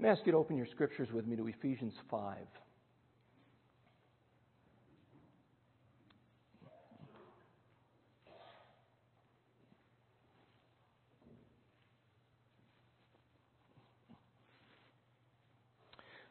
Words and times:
May 0.00 0.08
I 0.08 0.12
ask 0.12 0.24
you 0.24 0.30
to 0.30 0.38
open 0.38 0.56
your 0.56 0.66
scriptures 0.70 1.08
with 1.12 1.26
me 1.26 1.34
to 1.34 1.48
Ephesians 1.48 1.92
5. 2.08 2.36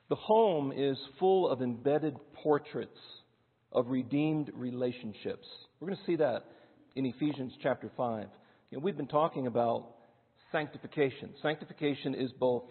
The 0.08 0.16
home 0.16 0.72
is 0.72 0.98
full 1.20 1.50
of 1.50 1.62
embedded 1.62 2.16
portraits 2.42 2.98
of 3.74 3.90
redeemed 3.90 4.50
relationships. 4.56 5.46
We're 5.82 5.90
going 5.90 5.98
to 5.98 6.06
see 6.06 6.16
that 6.16 6.46
in 6.96 7.06
Ephesians 7.06 7.52
chapter 7.62 7.92
5. 7.98 8.28
You 8.72 8.78
know, 8.78 8.82
we've 8.82 8.96
been 8.96 9.08
talking 9.08 9.48
about 9.48 9.88
sanctification. 10.54 11.32
Sanctification 11.42 12.16
is 12.16 12.32
both 12.32 12.64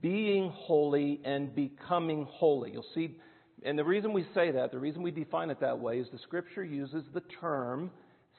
being 0.00 0.50
holy 0.54 1.20
and 1.24 1.54
becoming 1.54 2.26
holy. 2.30 2.72
You'll 2.72 2.86
see, 2.94 3.16
and 3.64 3.78
the 3.78 3.84
reason 3.84 4.12
we 4.12 4.26
say 4.34 4.50
that, 4.52 4.72
the 4.72 4.78
reason 4.78 5.02
we 5.02 5.10
define 5.10 5.50
it 5.50 5.60
that 5.60 5.78
way, 5.78 5.98
is 5.98 6.06
the 6.12 6.18
scripture 6.18 6.64
uses 6.64 7.04
the 7.12 7.22
term 7.40 7.90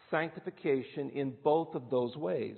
sanctification 0.10 1.10
in 1.12 1.34
both 1.44 1.76
of 1.76 1.90
those 1.90 2.16
ways. 2.16 2.58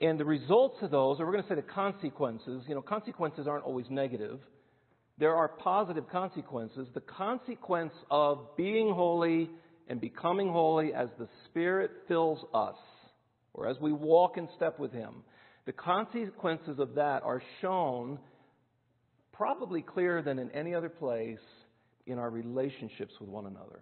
And 0.00 0.18
the 0.18 0.24
results 0.24 0.76
of 0.82 0.90
those, 0.90 1.18
or 1.18 1.26
we're 1.26 1.32
going 1.32 1.42
to 1.42 1.48
say 1.48 1.56
the 1.56 1.62
consequences, 1.62 2.64
you 2.68 2.74
know, 2.74 2.82
consequences 2.82 3.48
aren't 3.48 3.64
always 3.64 3.86
negative. 3.90 4.38
There 5.18 5.34
are 5.34 5.48
positive 5.48 6.08
consequences. 6.08 6.86
The 6.94 7.00
consequence 7.00 7.92
of 8.08 8.56
being 8.56 8.94
holy 8.94 9.50
and 9.88 10.00
becoming 10.00 10.52
holy 10.52 10.94
as 10.94 11.08
the 11.18 11.28
Spirit 11.46 11.90
fills 12.06 12.44
us, 12.54 12.76
or 13.54 13.66
as 13.68 13.76
we 13.80 13.90
walk 13.90 14.36
in 14.36 14.48
step 14.54 14.78
with 14.78 14.92
Him, 14.92 15.24
the 15.68 15.72
consequences 15.74 16.78
of 16.78 16.94
that 16.94 17.22
are 17.24 17.42
shown 17.60 18.18
probably 19.34 19.82
clearer 19.82 20.22
than 20.22 20.38
in 20.38 20.50
any 20.52 20.74
other 20.74 20.88
place 20.88 21.36
in 22.06 22.18
our 22.18 22.30
relationships 22.30 23.12
with 23.20 23.28
one 23.28 23.44
another. 23.44 23.80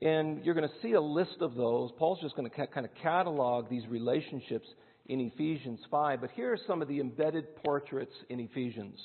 And 0.00 0.42
you're 0.42 0.54
going 0.54 0.66
to 0.66 0.74
see 0.80 0.94
a 0.94 1.00
list 1.00 1.42
of 1.42 1.56
those. 1.56 1.90
Paul's 1.98 2.22
just 2.22 2.36
going 2.36 2.48
to 2.48 2.66
kind 2.68 2.86
of 2.86 2.92
catalog 3.02 3.68
these 3.68 3.86
relationships 3.86 4.66
in 5.10 5.20
Ephesians 5.20 5.78
5. 5.90 6.22
But 6.22 6.30
here 6.30 6.50
are 6.54 6.58
some 6.66 6.80
of 6.80 6.88
the 6.88 7.00
embedded 7.00 7.54
portraits 7.62 8.14
in 8.30 8.40
Ephesians 8.40 8.98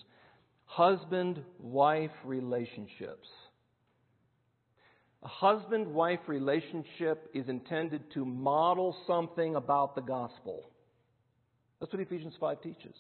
husband 0.64 1.44
wife 1.60 2.12
relationships. 2.24 3.28
A 5.22 5.28
husband 5.28 5.88
wife 5.88 6.22
relationship 6.28 7.30
is 7.34 7.50
intended 7.50 8.04
to 8.14 8.24
model 8.24 8.96
something 9.06 9.56
about 9.56 9.96
the 9.96 10.02
gospel. 10.02 10.72
That's 11.86 11.94
what 11.94 12.02
Ephesians 12.02 12.34
5 12.40 12.64
teaches. 12.64 12.96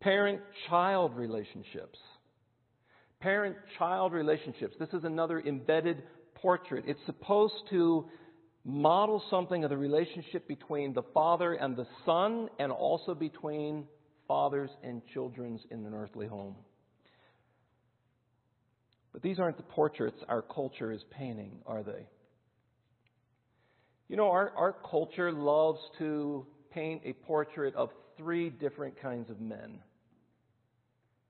Parent 0.00 0.40
child 0.68 1.16
relationships. 1.16 1.96
Parent 3.20 3.54
child 3.78 4.12
relationships. 4.12 4.74
This 4.80 4.88
is 4.88 5.04
another 5.04 5.38
embedded 5.38 6.02
portrait. 6.34 6.86
It's 6.88 6.98
supposed 7.06 7.54
to 7.70 8.06
model 8.64 9.22
something 9.30 9.62
of 9.62 9.70
the 9.70 9.76
relationship 9.76 10.48
between 10.48 10.92
the 10.92 11.04
father 11.14 11.52
and 11.52 11.76
the 11.76 11.86
son, 12.04 12.48
and 12.58 12.72
also 12.72 13.14
between 13.14 13.86
fathers 14.26 14.70
and 14.82 15.00
children 15.14 15.60
in 15.70 15.86
an 15.86 15.94
earthly 15.94 16.26
home. 16.26 16.56
But 19.12 19.22
these 19.22 19.38
aren't 19.38 19.56
the 19.56 19.62
portraits 19.62 20.18
our 20.28 20.42
culture 20.42 20.90
is 20.90 21.02
painting, 21.12 21.60
are 21.64 21.84
they? 21.84 22.08
You 24.08 24.16
know, 24.16 24.32
our, 24.32 24.50
our 24.56 24.74
culture 24.90 25.30
loves 25.30 25.78
to 25.98 26.44
paint 26.72 27.02
a 27.04 27.12
portrait 27.12 27.74
of 27.74 27.90
three 28.16 28.50
different 28.50 29.00
kinds 29.00 29.30
of 29.30 29.40
men. 29.40 29.78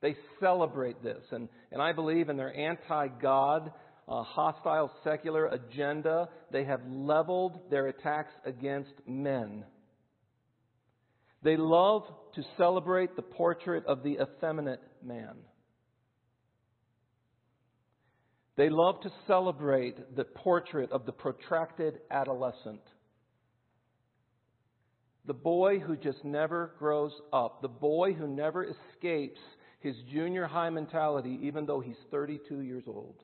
They 0.00 0.16
celebrate 0.40 1.02
this, 1.02 1.22
and, 1.32 1.48
and 1.72 1.82
I 1.82 1.92
believe 1.92 2.28
in 2.28 2.36
their 2.36 2.54
anti 2.56 3.08
God 3.08 3.72
uh, 4.08 4.22
hostile 4.22 4.90
secular 5.04 5.46
agenda, 5.46 6.28
they 6.50 6.64
have 6.64 6.80
leveled 6.88 7.70
their 7.70 7.88
attacks 7.88 8.32
against 8.44 8.92
men. 9.06 9.64
They 11.42 11.56
love 11.56 12.04
to 12.34 12.42
celebrate 12.56 13.16
the 13.16 13.22
portrait 13.22 13.84
of 13.86 14.02
the 14.02 14.18
effeminate 14.20 14.80
man. 15.04 15.36
They 18.56 18.70
love 18.70 19.00
to 19.02 19.10
celebrate 19.28 20.16
the 20.16 20.24
portrait 20.24 20.90
of 20.90 21.06
the 21.06 21.12
protracted 21.12 22.00
adolescent. 22.10 22.80
The 25.28 25.34
boy 25.34 25.78
who 25.78 25.94
just 25.94 26.24
never 26.24 26.72
grows 26.78 27.12
up. 27.34 27.60
The 27.60 27.68
boy 27.68 28.14
who 28.14 28.26
never 28.26 28.64
escapes 28.64 29.38
his 29.78 29.94
junior 30.10 30.46
high 30.46 30.70
mentality, 30.70 31.38
even 31.42 31.66
though 31.66 31.80
he's 31.80 31.98
32 32.10 32.62
years 32.62 32.84
old. 32.86 33.22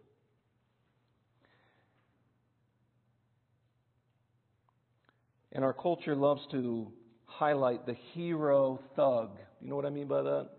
And 5.51 5.65
our 5.65 5.73
culture 5.73 6.15
loves 6.15 6.43
to 6.51 6.93
highlight 7.25 7.87
the 7.87 7.97
hero 8.13 8.81
thug. 8.97 9.39
You 9.63 9.71
know 9.71 9.77
what 9.77 9.87
I 9.87 9.91
mean 9.91 10.07
by 10.07 10.21
that? 10.25 10.51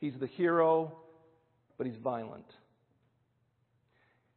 He's 0.00 0.14
the 0.18 0.26
hero, 0.26 0.98
but 1.76 1.86
he's 1.86 1.98
violent. 2.02 2.52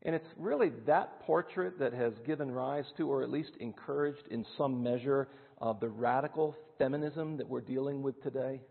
And 0.04 0.14
it's 0.14 0.28
really 0.38 0.72
that 0.86 1.22
portrait 1.22 1.80
that 1.80 1.94
has 1.94 2.14
given 2.28 2.52
rise 2.52 2.86
to, 2.98 3.10
or 3.10 3.24
at 3.24 3.32
least 3.32 3.52
encouraged 3.60 4.28
in 4.30 4.46
some 4.56 4.84
measure, 4.84 5.28
uh, 5.62 5.74
the 5.74 5.90
radical 5.90 6.56
feminism 6.78 7.38
that 7.38 7.48
we're 7.48 7.62
dealing 7.62 8.02
with 8.02 8.22
today. 8.24 8.62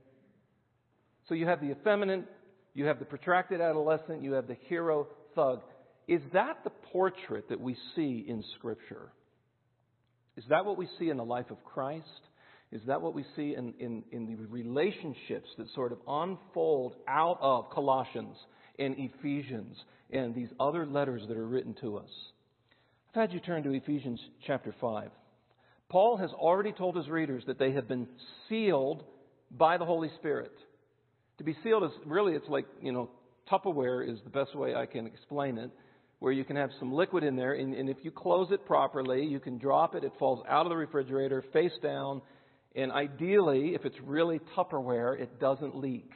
So 1.29 1.35
you 1.35 1.47
have 1.47 1.61
the 1.61 1.71
effeminate, 1.71 2.25
you 2.75 2.87
have 2.87 2.99
the 2.99 3.05
protracted 3.05 3.61
adolescent, 3.61 4.23
you 4.23 4.33
have 4.33 4.49
the 4.49 4.57
hero 4.69 5.07
thug. 5.35 5.61
Is 6.09 6.21
that 6.33 6.65
the 6.65 6.71
portrait 6.71 7.49
that 7.49 7.61
we 7.61 7.77
see 7.95 8.25
in 8.27 8.43
Scripture? 8.59 9.13
Is 10.37 10.45
that 10.49 10.65
what 10.65 10.77
we 10.77 10.89
see 10.99 11.09
in 11.09 11.17
the 11.17 11.25
life 11.25 11.51
of 11.51 11.63
Christ? 11.65 12.07
Is 12.73 12.81
that 12.87 13.01
what 13.01 13.15
we 13.15 13.25
see 13.37 13.55
in, 13.57 13.75
in, 13.79 14.03
in 14.11 14.27
the 14.27 14.37
relationships 14.47 15.49
that 15.59 15.67
sort 15.75 15.93
of 15.93 15.99
unfold 16.07 16.97
out 17.07 17.39
of 17.41 17.71
Colossians 17.71 18.37
and 18.79 18.97
Ephesians 18.99 19.77
and 20.11 20.35
these 20.35 20.49
other 20.59 20.87
letters 20.87 21.23
that 21.29 21.37
are 21.37 21.47
written 21.47 21.75
to 21.81 21.99
us? 21.99 22.11
I've 23.11 23.23
had 23.23 23.33
you 23.33 23.41
turn 23.41 23.63
to 23.65 23.73
Ephesians 23.73 24.21
chapter 24.47 24.75
5. 24.81 25.11
Paul 25.91 26.17
has 26.17 26.31
already 26.31 26.73
told 26.73 26.97
his 26.97 27.09
readers 27.09 27.43
that 27.47 27.59
they 27.59 27.73
have 27.73 27.87
been 27.87 28.09
sealed 28.49 29.05
by 29.51 29.77
the 29.77 29.85
Holy 29.85 30.09
Spirit. 30.17 30.53
To 31.39 31.45
be 31.45 31.55
sealed 31.63 31.85
is 31.85 31.91
really, 32.07 32.35
it's 32.35 32.49
like, 32.49 32.67
you 32.81 32.93
know, 32.93 33.11
Tupperware 33.51 34.09
is 34.09 34.21
the 34.23 34.31
best 34.31 34.55
way 34.55 34.75
I 34.75 34.87
can 34.87 35.07
explain 35.07 35.59
it 35.59 35.71
where 36.21 36.33
you 36.33 36.45
can 36.45 36.55
have 36.55 36.71
some 36.79 36.93
liquid 36.93 37.25
in 37.25 37.35
there, 37.35 37.55
and, 37.55 37.75
and 37.75 37.89
if 37.89 37.97
you 38.03 38.11
close 38.11 38.49
it 38.51 38.65
properly, 38.67 39.25
you 39.25 39.41
can 39.41 39.59
drop 39.59 39.95
it, 39.95 40.05
it 40.05 40.13
falls 40.19 40.45
out 40.47 40.67
of 40.67 40.71
the 40.71 40.77
refrigerator 40.77 41.43
face 41.51 41.73
down, 41.83 42.21
and 42.77 42.93
ideally, 42.93 43.75
if 43.75 43.87
it's 43.87 43.97
really 44.05 44.39
Tupperware, 44.55 45.19
it 45.19 45.41
doesn't 45.41 45.77
leak, 45.77 46.11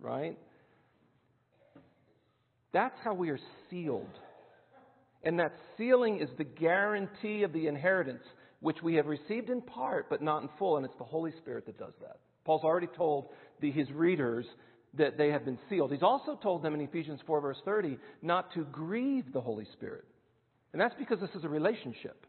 right? 0.00 0.38
That's 2.72 2.96
how 3.04 3.12
we 3.12 3.28
are 3.28 3.38
sealed. 3.68 4.18
And 5.22 5.38
that 5.38 5.52
sealing 5.76 6.20
is 6.20 6.30
the 6.38 6.44
guarantee 6.44 7.42
of 7.42 7.52
the 7.52 7.66
inheritance, 7.66 8.24
which 8.64 8.82
we 8.82 8.94
have 8.94 9.04
received 9.04 9.50
in 9.50 9.60
part, 9.60 10.08
but 10.08 10.22
not 10.22 10.42
in 10.42 10.48
full, 10.58 10.78
and 10.78 10.86
it's 10.86 10.96
the 10.96 11.04
Holy 11.04 11.32
Spirit 11.32 11.66
that 11.66 11.78
does 11.78 11.92
that. 12.00 12.16
Paul's 12.46 12.64
already 12.64 12.86
told 12.96 13.28
the, 13.60 13.70
his 13.70 13.90
readers 13.90 14.46
that 14.94 15.18
they 15.18 15.28
have 15.28 15.44
been 15.44 15.58
sealed. 15.68 15.92
He's 15.92 16.02
also 16.02 16.38
told 16.42 16.62
them 16.62 16.72
in 16.72 16.80
Ephesians 16.80 17.20
4, 17.26 17.42
verse 17.42 17.58
30, 17.66 17.98
not 18.22 18.54
to 18.54 18.64
grieve 18.64 19.30
the 19.34 19.40
Holy 19.42 19.66
Spirit. 19.74 20.06
And 20.72 20.80
that's 20.80 20.94
because 20.98 21.20
this 21.20 21.28
is 21.34 21.44
a 21.44 21.48
relationship. 21.48 22.24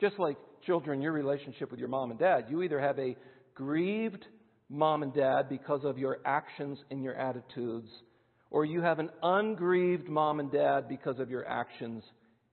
Just 0.00 0.18
like 0.18 0.38
children, 0.64 1.02
your 1.02 1.12
relationship 1.12 1.70
with 1.70 1.78
your 1.78 1.90
mom 1.90 2.10
and 2.10 2.18
dad, 2.18 2.46
you 2.48 2.62
either 2.62 2.80
have 2.80 2.98
a 2.98 3.14
grieved 3.54 4.24
mom 4.70 5.02
and 5.02 5.12
dad 5.12 5.50
because 5.50 5.84
of 5.84 5.98
your 5.98 6.16
actions 6.24 6.78
and 6.90 7.04
your 7.04 7.14
attitudes, 7.14 7.90
or 8.50 8.64
you 8.64 8.80
have 8.80 9.00
an 9.00 9.10
ungrieved 9.22 10.08
mom 10.08 10.40
and 10.40 10.50
dad 10.50 10.88
because 10.88 11.18
of 11.18 11.28
your 11.28 11.46
actions 11.46 12.02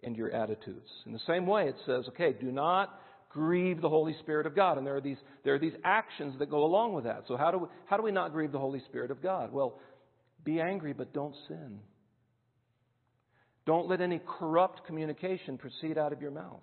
and 0.03 0.15
your 0.15 0.31
attitudes. 0.31 0.89
In 1.05 1.11
the 1.11 1.19
same 1.27 1.45
way, 1.45 1.67
it 1.67 1.75
says, 1.85 2.05
okay, 2.09 2.33
do 2.33 2.51
not 2.51 2.99
grieve 3.29 3.81
the 3.81 3.89
Holy 3.89 4.15
Spirit 4.21 4.45
of 4.45 4.55
God. 4.55 4.77
And 4.77 4.85
there 4.87 4.95
are 4.95 5.01
these, 5.01 5.17
there 5.43 5.55
are 5.55 5.59
these 5.59 5.73
actions 5.83 6.35
that 6.39 6.49
go 6.49 6.63
along 6.63 6.93
with 6.93 7.03
that. 7.03 7.23
So 7.27 7.37
how 7.37 7.51
do 7.51 7.59
we, 7.59 7.67
how 7.85 7.97
do 7.97 8.03
we 8.03 8.11
not 8.11 8.31
grieve 8.31 8.51
the 8.51 8.59
Holy 8.59 8.81
Spirit 8.89 9.11
of 9.11 9.21
God? 9.21 9.51
Well, 9.51 9.79
be 10.43 10.59
angry, 10.59 10.93
but 10.93 11.13
don't 11.13 11.35
sin. 11.47 11.79
Don't 13.65 13.87
let 13.87 14.01
any 14.01 14.19
corrupt 14.39 14.85
communication 14.87 15.57
proceed 15.57 15.97
out 15.97 16.11
of 16.11 16.21
your 16.21 16.31
mouth. 16.31 16.61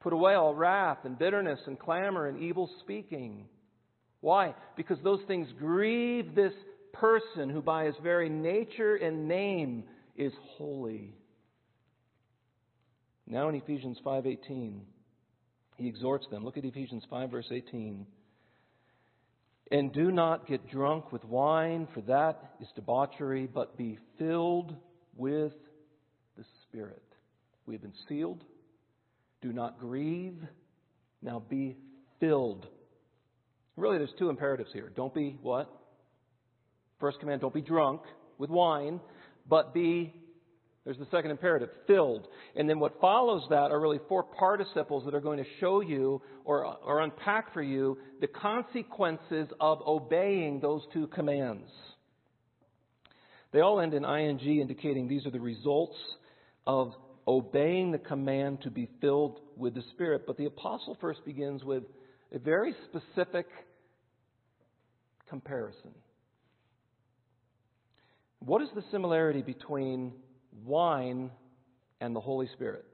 Put 0.00 0.12
away 0.12 0.34
all 0.34 0.54
wrath 0.54 0.98
and 1.04 1.18
bitterness 1.18 1.60
and 1.66 1.78
clamor 1.78 2.26
and 2.26 2.42
evil 2.42 2.68
speaking. 2.80 3.46
Why? 4.20 4.54
Because 4.76 4.98
those 5.02 5.20
things 5.26 5.48
grieve 5.58 6.34
this 6.34 6.52
person 6.92 7.48
who 7.48 7.62
by 7.62 7.84
his 7.84 7.94
very 8.02 8.28
nature 8.28 8.96
and 8.96 9.26
name 9.26 9.84
is 10.16 10.32
holy. 10.56 11.14
Now 13.26 13.48
in 13.48 13.54
Ephesians 13.54 13.98
5:18 14.04 14.80
he 15.76 15.88
exhorts 15.88 16.26
them. 16.28 16.44
Look 16.44 16.56
at 16.56 16.64
Ephesians 16.64 17.04
5, 17.10 17.30
verse 17.30 17.50
18. 17.50 18.06
And 19.70 19.92
do 19.92 20.10
not 20.10 20.46
get 20.46 20.68
drunk 20.68 21.12
with 21.12 21.24
wine, 21.24 21.88
for 21.92 22.00
that 22.02 22.54
is 22.60 22.68
debauchery, 22.74 23.46
but 23.46 23.76
be 23.76 23.98
filled 24.18 24.74
with 25.16 25.52
the 26.38 26.44
Spirit. 26.62 27.02
We 27.66 27.74
have 27.74 27.82
been 27.82 27.92
sealed. 28.08 28.42
Do 29.42 29.52
not 29.52 29.78
grieve. 29.78 30.38
Now 31.20 31.40
be 31.40 31.76
filled. 32.20 32.66
Really, 33.76 33.98
there's 33.98 34.14
two 34.18 34.30
imperatives 34.30 34.72
here. 34.72 34.90
Don't 34.94 35.12
be 35.12 35.36
what? 35.42 35.70
First 37.00 37.20
command, 37.20 37.42
don't 37.42 37.52
be 37.52 37.60
drunk 37.60 38.00
with 38.38 38.48
wine, 38.48 39.00
but 39.48 39.74
be, 39.74 40.14
there's 40.86 40.98
the 40.98 41.06
second 41.10 41.32
imperative, 41.32 41.68
filled. 41.88 42.28
And 42.54 42.70
then 42.70 42.78
what 42.78 43.00
follows 43.00 43.42
that 43.50 43.72
are 43.72 43.80
really 43.80 43.98
four 44.08 44.22
participles 44.22 45.04
that 45.04 45.14
are 45.14 45.20
going 45.20 45.38
to 45.38 45.50
show 45.58 45.80
you 45.80 46.22
or, 46.44 46.64
or 46.64 47.00
unpack 47.00 47.52
for 47.52 47.60
you 47.60 47.98
the 48.20 48.28
consequences 48.28 49.48
of 49.60 49.82
obeying 49.84 50.60
those 50.60 50.82
two 50.92 51.08
commands. 51.08 51.68
They 53.52 53.60
all 53.60 53.80
end 53.80 53.94
in 53.94 54.04
ing, 54.04 54.60
indicating 54.60 55.08
these 55.08 55.26
are 55.26 55.32
the 55.32 55.40
results 55.40 55.96
of 56.68 56.92
obeying 57.26 57.90
the 57.90 57.98
command 57.98 58.62
to 58.62 58.70
be 58.70 58.88
filled 59.00 59.40
with 59.56 59.74
the 59.74 59.82
Spirit. 59.92 60.22
But 60.24 60.36
the 60.36 60.44
apostle 60.44 60.96
first 61.00 61.24
begins 61.24 61.64
with 61.64 61.82
a 62.32 62.38
very 62.38 62.76
specific 62.88 63.46
comparison. 65.28 65.90
What 68.38 68.62
is 68.62 68.68
the 68.76 68.84
similarity 68.92 69.42
between 69.42 70.12
wine 70.64 71.30
and 72.00 72.14
the 72.14 72.20
Holy 72.20 72.48
Spirit? 72.48 72.84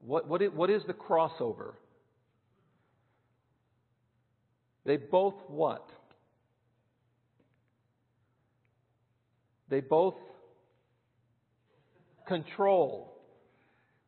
What, 0.00 0.28
what, 0.28 0.42
is, 0.42 0.52
what 0.52 0.70
is 0.70 0.82
the 0.86 0.94
crossover? 0.94 1.72
They 4.84 4.96
both 4.96 5.34
what? 5.48 5.88
They 9.68 9.80
both 9.80 10.14
control. 12.28 13.12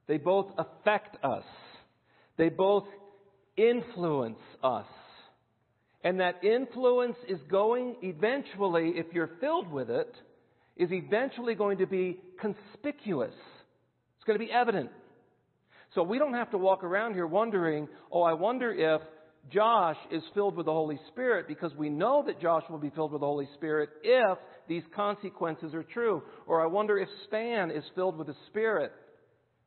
They 0.06 0.18
both 0.18 0.52
affect 0.56 1.22
us. 1.24 1.44
They 2.36 2.48
both 2.48 2.84
influence 3.56 4.38
us. 4.62 4.86
And 6.08 6.20
that 6.20 6.42
influence 6.42 7.18
is 7.28 7.38
going 7.50 7.96
eventually, 8.00 8.92
if 8.94 9.12
you're 9.12 9.28
filled 9.42 9.70
with 9.70 9.90
it, 9.90 10.10
is 10.74 10.88
eventually 10.90 11.54
going 11.54 11.76
to 11.76 11.86
be 11.86 12.18
conspicuous. 12.40 13.34
It's 14.16 14.24
going 14.24 14.38
to 14.38 14.42
be 14.42 14.50
evident. 14.50 14.88
So 15.94 16.02
we 16.02 16.18
don't 16.18 16.32
have 16.32 16.50
to 16.52 16.56
walk 16.56 16.82
around 16.82 17.12
here 17.12 17.26
wondering, 17.26 17.88
oh, 18.10 18.22
I 18.22 18.32
wonder 18.32 18.72
if 18.72 19.02
Josh 19.52 19.98
is 20.10 20.22
filled 20.32 20.56
with 20.56 20.64
the 20.64 20.72
Holy 20.72 20.98
Spirit 21.08 21.46
because 21.46 21.74
we 21.76 21.90
know 21.90 22.24
that 22.26 22.40
Josh 22.40 22.62
will 22.70 22.78
be 22.78 22.88
filled 22.88 23.12
with 23.12 23.20
the 23.20 23.26
Holy 23.26 23.48
Spirit 23.56 23.90
if 24.02 24.38
these 24.66 24.84
consequences 24.96 25.74
are 25.74 25.84
true. 25.92 26.22
Or 26.46 26.62
I 26.62 26.68
wonder 26.68 26.96
if 26.96 27.10
Span 27.24 27.70
is 27.70 27.84
filled 27.94 28.16
with 28.16 28.28
the 28.28 28.36
Spirit. 28.46 28.92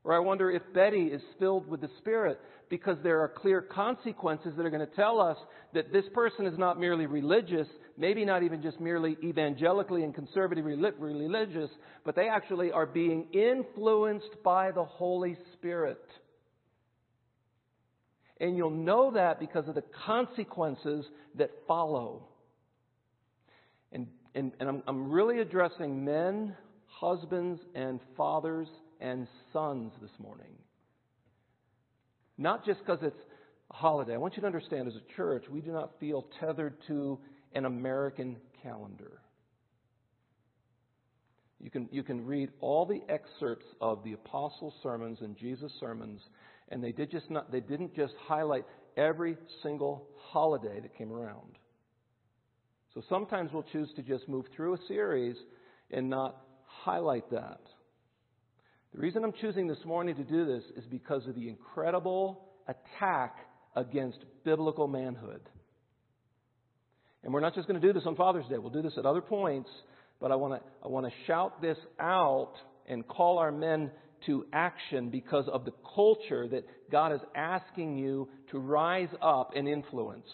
Or 0.03 0.15
I 0.15 0.19
wonder 0.19 0.49
if 0.49 0.63
Betty 0.73 1.03
is 1.03 1.21
filled 1.38 1.67
with 1.67 1.81
the 1.81 1.89
Spirit 1.99 2.39
because 2.71 2.95
there 3.03 3.19
are 3.19 3.27
clear 3.27 3.62
consequences 3.62 4.53
that 4.56 4.65
are 4.65 4.69
going 4.69 4.88
to 4.88 4.95
tell 4.95 5.19
us 5.19 5.38
that 5.73 5.91
this 5.91 6.06
person 6.13 6.45
is 6.47 6.57
not 6.57 6.79
merely 6.79 7.06
religious, 7.06 7.68
maybe 7.97 8.23
not 8.23 8.44
even 8.44 8.62
just 8.62 8.79
merely 8.79 9.18
evangelically 9.21 10.03
and 10.03 10.15
conservatively 10.15 10.73
religious, 10.97 11.69
but 12.06 12.15
they 12.15 12.29
actually 12.29 12.71
are 12.71 12.85
being 12.85 13.27
influenced 13.33 14.41
by 14.41 14.71
the 14.71 14.85
Holy 14.85 15.38
Spirit. 15.53 16.01
And 18.39 18.56
you'll 18.56 18.69
know 18.69 19.12
that 19.12 19.38
because 19.38 19.67
of 19.67 19.75
the 19.75 19.83
consequences 20.06 21.06
that 21.35 21.51
follow. 21.67 22.29
And, 23.91 24.07
and, 24.33 24.53
and 24.62 24.69
I'm, 24.69 24.83
I'm 24.88 25.12
really 25.12 25.39
addressing 25.39 26.06
men, 26.06 26.56
husbands, 26.88 27.59
and 27.75 28.00
fathers 28.15 28.69
and 29.01 29.27
sons 29.51 29.91
this 30.01 30.12
morning. 30.19 30.56
Not 32.41 32.65
just 32.65 32.79
because 32.79 32.97
it's 33.03 33.21
a 33.69 33.73
holiday. 33.75 34.15
I 34.15 34.17
want 34.17 34.35
you 34.35 34.41
to 34.41 34.47
understand 34.47 34.88
as 34.88 34.95
a 34.95 35.15
church, 35.15 35.43
we 35.47 35.61
do 35.61 35.71
not 35.71 35.91
feel 35.99 36.25
tethered 36.39 36.73
to 36.88 37.19
an 37.53 37.65
American 37.65 38.38
calendar. 38.63 39.21
You 41.59 41.69
can, 41.69 41.88
you 41.91 42.01
can 42.01 42.25
read 42.25 42.49
all 42.59 42.88
the 42.88 43.03
excerpts 43.07 43.67
of 43.79 44.03
the 44.03 44.13
apostles' 44.13 44.73
sermons 44.81 45.19
and 45.21 45.38
Jesus' 45.38 45.71
sermons, 45.79 46.19
and 46.69 46.83
they, 46.83 46.91
did 46.91 47.11
just 47.11 47.29
not, 47.29 47.51
they 47.51 47.59
didn't 47.59 47.95
just 47.95 48.13
highlight 48.27 48.65
every 48.97 49.38
single 49.61 50.07
holiday 50.17 50.79
that 50.79 50.97
came 50.97 51.13
around. 51.13 51.59
So 52.95 53.03
sometimes 53.07 53.51
we'll 53.53 53.65
choose 53.71 53.89
to 53.97 54.01
just 54.01 54.27
move 54.27 54.45
through 54.55 54.73
a 54.73 54.88
series 54.88 55.35
and 55.91 56.09
not 56.09 56.38
highlight 56.65 57.29
that. 57.29 57.61
The 58.93 58.99
reason 58.99 59.23
I'm 59.23 59.33
choosing 59.39 59.67
this 59.67 59.83
morning 59.85 60.15
to 60.15 60.23
do 60.23 60.45
this 60.45 60.63
is 60.75 60.83
because 60.85 61.25
of 61.25 61.35
the 61.35 61.47
incredible 61.47 62.43
attack 62.67 63.38
against 63.75 64.19
biblical 64.43 64.88
manhood. 64.88 65.41
And 67.23 67.33
we're 67.33 67.39
not 67.39 67.55
just 67.55 67.67
going 67.67 67.79
to 67.79 67.88
do 67.88 67.93
this 67.93 68.03
on 68.05 68.15
Father's 68.15 68.47
Day, 68.47 68.57
we'll 68.57 68.69
do 68.69 68.81
this 68.81 68.97
at 68.97 69.05
other 69.05 69.21
points, 69.21 69.69
but 70.19 70.31
I 70.31 70.35
want 70.35 70.61
to, 70.61 70.69
I 70.83 70.89
want 70.89 71.05
to 71.05 71.11
shout 71.25 71.61
this 71.61 71.77
out 71.99 72.53
and 72.88 73.07
call 73.07 73.38
our 73.38 73.51
men 73.51 73.91
to 74.25 74.45
action 74.51 75.09
because 75.09 75.47
of 75.47 75.63
the 75.63 75.73
culture 75.95 76.47
that 76.49 76.65
God 76.91 77.13
is 77.13 77.21
asking 77.33 77.97
you 77.97 78.27
to 78.51 78.59
rise 78.59 79.09
up 79.21 79.51
and 79.55 79.67
influence. 79.67 80.27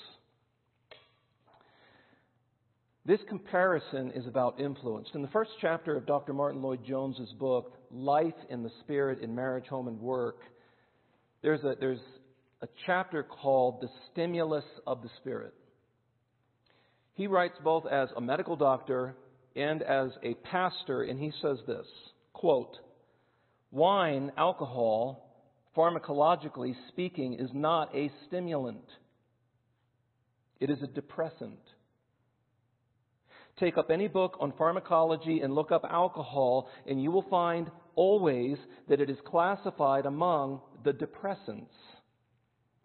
This 3.08 3.22
comparison 3.30 4.12
is 4.12 4.28
about 4.28 4.60
influence. 4.60 5.08
In 5.14 5.22
the 5.22 5.30
first 5.30 5.52
chapter 5.62 5.96
of 5.96 6.06
Dr. 6.06 6.34
Martyn 6.34 6.62
Lloyd-Jones's 6.62 7.32
book, 7.40 7.74
Life 7.90 8.34
in 8.50 8.64
the 8.64 8.72
Spirit 8.82 9.22
in 9.22 9.34
Marriage, 9.34 9.66
Home, 9.68 9.88
and 9.88 9.98
Work, 9.98 10.40
there's 11.42 11.64
a, 11.64 11.76
there's 11.80 12.02
a 12.62 12.68
chapter 12.86 13.24
called 13.24 13.80
The 13.80 13.88
Stimulus 14.12 14.66
of 14.86 15.04
the 15.04 15.10
Spirit. 15.22 15.54
He 17.14 17.28
writes 17.28 17.56
both 17.64 17.86
as 17.86 18.10
a 18.18 18.20
medical 18.20 18.58
doctor 18.58 19.16
and 19.56 19.84
as 19.84 20.10
a 20.22 20.34
pastor, 20.52 21.04
and 21.04 21.18
he 21.18 21.32
says 21.42 21.60
this 21.66 21.88
quote, 22.34 22.76
Wine, 23.72 24.34
alcohol, 24.36 25.34
pharmacologically 25.78 26.76
speaking, 26.90 27.36
is 27.36 27.52
not 27.54 27.96
a 27.96 28.12
stimulant. 28.28 28.84
It 30.60 30.70
is 30.70 30.82
a 30.84 30.88
depressant. 30.88 31.60
Take 33.60 33.78
up 33.78 33.90
any 33.90 34.08
book 34.08 34.38
on 34.40 34.54
pharmacology 34.58 35.40
and 35.42 35.54
look 35.56 35.72
up 35.72 35.84
alcohol, 35.90 36.70
and 36.86 37.02
you 37.02 37.12
will 37.12 37.26
find 37.30 37.72
always 37.96 38.58
that 38.88 39.02
it 39.02 39.10
is 39.10 39.18
classified 39.26 40.06
among 40.06 40.62
the 40.84 40.92
depressants. 40.94 41.74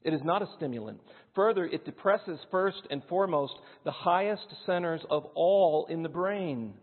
It 0.02 0.14
is 0.14 0.22
not 0.24 0.42
a 0.42 0.48
stimulant. 0.56 1.00
Further, 1.34 1.66
it 1.66 1.84
depresses 1.84 2.38
first 2.50 2.80
and 2.90 3.02
foremost 3.08 3.52
the 3.84 3.92
highest 3.92 4.46
centers 4.66 5.02
of 5.10 5.26
all 5.34 5.86
in 5.86 6.02
the 6.02 6.08
brain. 6.08 6.74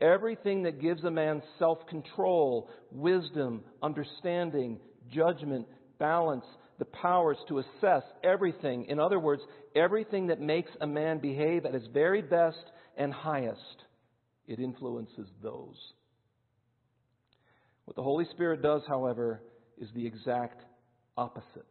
Everything 0.00 0.62
that 0.64 0.80
gives 0.80 1.04
a 1.04 1.10
man 1.10 1.42
self 1.58 1.86
control, 1.86 2.68
wisdom, 2.90 3.62
understanding, 3.82 4.80
judgment, 5.12 5.66
balance, 5.98 6.44
the 6.78 6.84
powers 6.84 7.38
to 7.48 7.58
assess 7.58 8.02
everything. 8.22 8.86
In 8.86 8.98
other 8.98 9.18
words, 9.18 9.42
everything 9.74 10.28
that 10.28 10.40
makes 10.40 10.70
a 10.80 10.86
man 10.86 11.18
behave 11.18 11.64
at 11.66 11.74
his 11.74 11.86
very 11.92 12.22
best 12.22 12.64
and 12.96 13.12
highest, 13.12 13.84
it 14.46 14.58
influences 14.58 15.28
those. 15.42 15.76
What 17.84 17.96
the 17.96 18.02
Holy 18.02 18.24
Spirit 18.32 18.62
does, 18.62 18.82
however, 18.88 19.40
is 19.78 19.88
the 19.94 20.06
exact 20.06 20.62
opposite. 21.16 21.66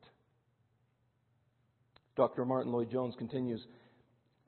Dr. 2.15 2.45
Martyn 2.45 2.71
Lloyd-Jones 2.71 3.15
continues 3.17 3.65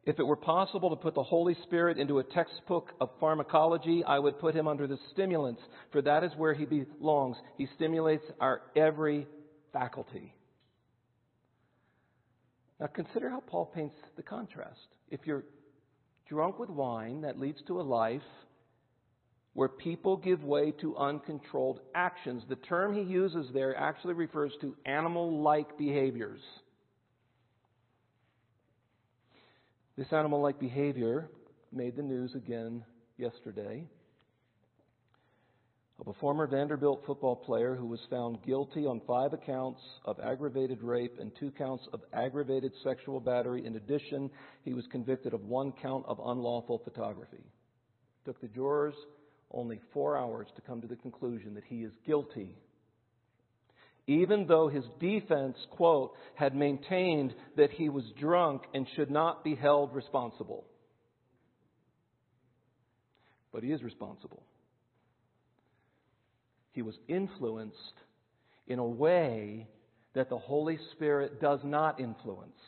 If 0.06 0.20
it 0.20 0.24
were 0.24 0.36
possible 0.36 0.92
to 0.92 0.96
put 0.96 1.16
the 1.16 1.24
Holy 1.24 1.56
Spirit 1.64 1.98
into 1.98 2.20
a 2.20 2.24
textbook 2.24 2.92
of 3.02 3.10
pharmacology, 3.20 4.04
I 4.04 4.20
would 4.20 4.40
put 4.40 4.56
him 4.56 4.68
under 4.68 4.86
the 4.88 5.00
stimulants, 5.12 5.62
for 5.92 6.02
that 6.04 6.24
is 6.24 6.32
where 6.38 6.54
he 6.54 6.66
belongs. 6.66 7.38
He 7.58 7.68
stimulates 7.76 8.26
our 8.40 8.62
every 8.76 9.28
faculty. 9.74 10.34
Now 12.80 12.88
consider 12.88 13.30
how 13.30 13.40
Paul 13.42 13.66
paints 13.66 13.96
the 14.16 14.24
contrast. 14.24 14.88
If 15.10 15.22
you're 15.26 15.44
drunk 16.28 16.60
with 16.60 16.70
wine 16.70 17.22
that 17.22 17.40
leads 17.40 17.62
to 17.68 17.80
a 17.80 17.84
life 17.84 18.22
where 19.54 19.70
people 19.70 20.18
give 20.18 20.44
way 20.44 20.72
to 20.72 20.98
uncontrolled 20.98 21.80
actions. 21.96 22.44
The 22.50 22.58
term 22.58 22.94
he 22.94 23.02
uses 23.02 23.48
there 23.54 23.76
actually 23.76 24.14
refers 24.14 24.52
to 24.60 24.76
animal 24.86 25.42
like 25.42 25.78
behaviors. 25.78 26.42
This 29.98 30.12
animal 30.12 30.42
like 30.42 30.60
behavior 30.60 31.30
made 31.72 31.96
the 31.96 32.04
news 32.04 32.36
again 32.36 32.84
yesterday. 33.18 33.86
Of 36.00 36.08
a 36.08 36.14
former 36.20 36.46
Vanderbilt 36.46 37.04
football 37.06 37.36
player 37.36 37.74
who 37.76 37.86
was 37.86 38.02
found 38.10 38.44
guilty 38.46 38.86
on 38.86 39.02
five 39.08 39.32
accounts 39.32 39.80
of 40.04 40.20
aggravated 40.20 40.84
rape 40.84 41.18
and 41.20 41.32
two 41.40 41.52
counts 41.52 41.88
of 41.94 42.02
aggravated 42.14 42.74
sexual 42.84 43.20
battery. 43.20 43.66
In 43.66 43.78
addition, 43.78 44.30
he 44.64 44.74
was 44.74 44.86
convicted 44.92 45.34
of 45.34 45.46
one 45.46 45.72
count 45.82 46.06
of 46.08 46.20
unlawful 46.20 46.82
photography. 46.84 47.38
It 47.38 48.26
took 48.26 48.42
the 48.42 48.48
jurors 48.48 48.96
only 49.52 49.80
four 49.94 50.18
hours 50.18 50.48
to 50.56 50.62
come 50.62 50.82
to 50.82 50.88
the 50.88 50.98
conclusion 50.98 51.54
that 51.54 51.64
he 51.68 51.84
is 51.84 51.94
guilty. 52.06 52.58
Even 54.08 54.46
though 54.48 54.68
his 54.68 54.84
defense, 55.00 55.58
quote, 55.72 56.14
had 56.36 56.54
maintained 56.54 57.34
that 57.56 57.72
he 57.72 57.88
was 57.88 58.04
drunk 58.20 58.64
and 58.74 58.86
should 58.96 59.10
not 59.10 59.44
be 59.44 59.56
held 59.56 59.96
responsible. 59.96 60.66
But 63.54 63.64
he 63.64 63.72
is 63.72 63.82
responsible 63.82 64.44
he 66.76 66.82
was 66.82 66.96
influenced 67.08 67.94
in 68.68 68.80
a 68.80 68.86
way 68.86 69.66
that 70.14 70.30
the 70.30 70.38
Holy 70.38 70.78
Spirit 70.92 71.40
does 71.40 71.62
not 71.64 72.02
influence. 72.02 72.60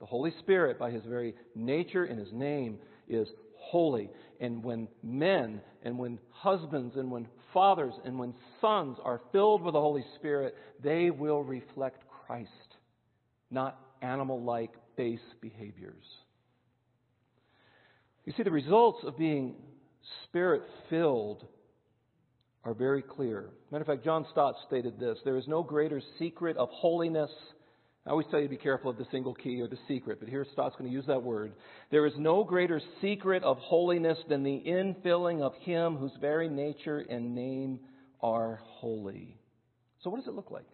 The 0.00 0.06
Holy 0.06 0.32
Spirit, 0.40 0.78
by 0.78 0.90
his 0.90 1.04
very 1.04 1.34
nature 1.54 2.04
and 2.04 2.18
his 2.18 2.32
name, 2.32 2.78
is 3.08 3.28
holy. 3.56 4.10
And 4.40 4.62
when 4.64 4.88
men 5.04 5.60
and 5.84 5.98
when 5.98 6.18
husbands 6.30 6.96
and 6.96 7.10
when 7.12 7.28
fathers 7.52 7.94
and 8.04 8.18
when 8.18 8.34
sons 8.60 8.98
are 9.04 9.20
filled 9.30 9.62
with 9.62 9.74
the 9.74 9.80
Holy 9.80 10.04
Spirit, 10.16 10.56
they 10.82 11.10
will 11.10 11.44
reflect 11.44 12.02
Christ, 12.26 12.50
not 13.52 13.78
animal 14.02 14.42
like 14.42 14.72
base 14.96 15.20
behaviors. 15.40 16.04
You 18.24 18.32
see, 18.36 18.42
the 18.42 18.50
results 18.50 18.98
of 19.04 19.16
being 19.16 19.54
spirit 20.24 20.62
filled 20.90 21.46
are 22.68 22.74
very 22.74 23.00
clear. 23.00 23.48
Matter 23.72 23.80
of 23.80 23.86
fact, 23.86 24.04
John 24.04 24.26
Stott 24.30 24.54
stated 24.66 25.00
this 25.00 25.18
There 25.24 25.38
is 25.38 25.48
no 25.48 25.62
greater 25.62 26.02
secret 26.18 26.58
of 26.58 26.68
holiness. 26.70 27.30
I 28.06 28.10
always 28.10 28.26
tell 28.30 28.40
you 28.40 28.46
to 28.46 28.50
be 28.50 28.58
careful 28.58 28.90
of 28.90 28.98
the 28.98 29.06
single 29.10 29.34
key 29.34 29.60
or 29.62 29.68
the 29.68 29.78
secret, 29.88 30.20
but 30.20 30.28
here 30.28 30.46
Stott's 30.52 30.76
going 30.76 30.90
to 30.90 30.94
use 30.94 31.06
that 31.06 31.22
word. 31.22 31.52
There 31.90 32.06
is 32.06 32.12
no 32.18 32.44
greater 32.44 32.80
secret 33.00 33.42
of 33.42 33.56
holiness 33.58 34.18
than 34.28 34.42
the 34.42 34.62
infilling 34.66 35.40
of 35.40 35.54
Him 35.62 35.96
whose 35.96 36.12
very 36.20 36.48
nature 36.48 36.98
and 37.08 37.34
name 37.34 37.80
are 38.20 38.60
holy. 38.62 39.38
So, 40.04 40.10
what 40.10 40.18
does 40.18 40.28
it 40.28 40.34
look 40.34 40.50
like? 40.50 40.66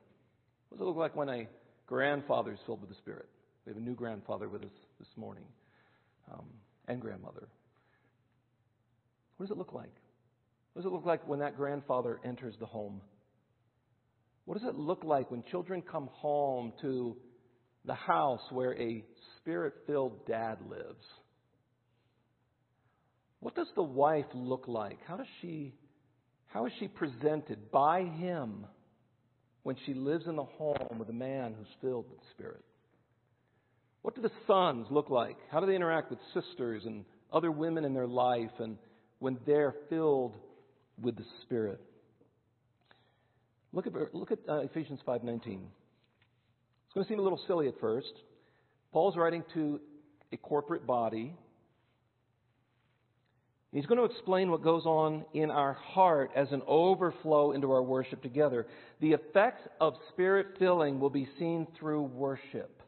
What 0.68 0.78
does 0.78 0.84
it 0.84 0.88
look 0.88 0.96
like 0.96 1.14
when 1.14 1.28
a 1.28 1.46
grandfather 1.86 2.52
is 2.52 2.58
filled 2.66 2.80
with 2.80 2.90
the 2.90 2.96
Spirit? 2.96 3.28
We 3.66 3.70
have 3.70 3.80
a 3.80 3.84
new 3.84 3.94
grandfather 3.94 4.48
with 4.48 4.62
us 4.62 4.72
this 4.98 5.08
morning, 5.16 5.46
um, 6.32 6.46
and 6.88 7.00
grandmother. 7.00 7.46
What 9.36 9.46
does 9.46 9.52
it 9.52 9.58
look 9.58 9.72
like? 9.72 9.94
What 10.74 10.82
does 10.82 10.90
it 10.90 10.94
look 10.94 11.06
like 11.06 11.26
when 11.26 11.38
that 11.38 11.56
grandfather 11.56 12.20
enters 12.24 12.54
the 12.60 12.66
home? 12.66 13.00
What 14.44 14.58
does 14.58 14.68
it 14.68 14.76
look 14.76 15.04
like 15.04 15.30
when 15.30 15.42
children 15.50 15.82
come 15.82 16.10
home 16.12 16.72
to 16.82 17.16
the 17.86 17.94
house 17.94 18.42
where 18.50 18.78
a 18.78 19.04
spirit 19.38 19.74
filled 19.86 20.26
dad 20.26 20.58
lives? 20.68 21.04
What 23.40 23.54
does 23.54 23.68
the 23.76 23.82
wife 23.82 24.26
look 24.34 24.64
like? 24.66 24.98
How 25.06 25.16
does 25.16 25.26
she 25.40 25.74
how 26.46 26.66
is 26.66 26.72
she 26.78 26.86
presented 26.86 27.72
by 27.72 28.04
him 28.04 28.64
when 29.64 29.76
she 29.84 29.92
lives 29.92 30.26
in 30.26 30.36
the 30.36 30.44
home 30.44 30.98
with 31.00 31.08
a 31.08 31.12
man 31.12 31.52
who's 31.58 31.66
filled 31.80 32.08
with 32.08 32.20
Spirit? 32.30 32.64
What 34.02 34.14
do 34.14 34.22
the 34.22 34.30
sons 34.46 34.86
look 34.90 35.10
like? 35.10 35.36
How 35.50 35.58
do 35.58 35.66
they 35.66 35.74
interact 35.74 36.10
with 36.10 36.20
sisters 36.32 36.84
and 36.84 37.04
other 37.32 37.50
women 37.50 37.84
in 37.84 37.92
their 37.92 38.06
life 38.06 38.52
and 38.60 38.78
when 39.18 39.38
they're 39.46 39.74
filled 39.90 40.36
with 41.00 41.16
the 41.16 41.24
Spirit. 41.42 41.80
Look 43.72 43.86
at, 43.86 44.14
look 44.14 44.30
at 44.30 44.38
uh, 44.48 44.58
Ephesians 44.58 45.00
5.19. 45.06 45.34
It's 45.36 46.94
going 46.94 47.04
to 47.04 47.08
seem 47.08 47.18
a 47.18 47.22
little 47.22 47.40
silly 47.46 47.66
at 47.66 47.78
first. 47.80 48.12
Paul's 48.92 49.16
writing 49.16 49.42
to 49.54 49.80
a 50.32 50.36
corporate 50.36 50.86
body. 50.86 51.34
He's 53.72 53.86
going 53.86 53.98
to 53.98 54.04
explain 54.04 54.52
what 54.52 54.62
goes 54.62 54.86
on 54.86 55.24
in 55.34 55.50
our 55.50 55.72
heart 55.72 56.30
as 56.36 56.52
an 56.52 56.62
overflow 56.68 57.50
into 57.50 57.72
our 57.72 57.82
worship 57.82 58.22
together. 58.22 58.68
The 59.00 59.14
effect 59.14 59.66
of 59.80 59.94
spirit 60.10 60.46
filling 60.60 61.00
will 61.00 61.10
be 61.10 61.28
seen 61.40 61.66
through 61.76 62.02
worship. 62.02 62.80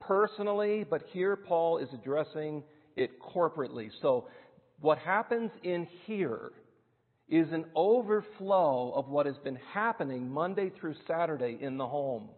Personally, 0.00 0.84
but 0.84 1.04
here 1.12 1.36
Paul 1.36 1.78
is 1.78 1.88
addressing 1.94 2.62
it 2.96 3.12
corporately. 3.22 3.88
So 4.02 4.26
what 4.80 4.98
happens 4.98 5.50
in 5.62 5.86
here 6.06 6.52
is 7.28 7.52
an 7.52 7.64
overflow 7.74 8.92
of 8.94 9.08
what 9.08 9.26
has 9.26 9.36
been 9.38 9.58
happening 9.72 10.30
Monday 10.30 10.70
through 10.80 10.94
Saturday 11.06 11.58
in 11.60 11.76
the 11.76 11.86
home. 11.86 12.28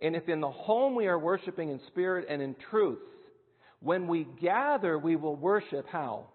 And 0.00 0.16
if 0.16 0.28
in 0.28 0.40
the 0.40 0.50
home 0.50 0.94
we 0.94 1.06
are 1.06 1.18
worshiping 1.18 1.70
in 1.70 1.80
spirit 1.88 2.26
and 2.28 2.42
in 2.42 2.56
truth, 2.70 2.98
when 3.80 4.08
we 4.08 4.26
gather, 4.40 4.98
we 4.98 5.16
will 5.16 5.36
worship 5.36 5.86
how? 5.90 6.26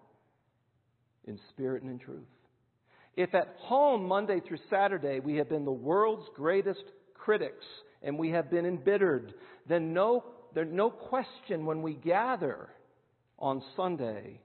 In 1.26 1.38
spirit 1.50 1.82
and 1.82 1.90
in 1.90 1.98
truth. 1.98 2.24
If 3.16 3.34
at 3.34 3.54
home, 3.58 4.06
Monday 4.06 4.40
through 4.40 4.58
Saturday, 4.70 5.20
we 5.20 5.36
have 5.36 5.48
been 5.48 5.64
the 5.64 5.72
world's 5.72 6.28
greatest 6.34 6.84
critics 7.14 7.64
and 8.02 8.18
we 8.18 8.30
have 8.30 8.50
been 8.50 8.66
embittered, 8.66 9.34
then 9.68 9.94
no, 9.94 10.24
there's 10.54 10.72
no 10.72 10.90
question 10.90 11.64
when 11.64 11.80
we 11.80 11.94
gather 11.94 12.68
on 13.38 13.62
Sunday, 13.76 14.40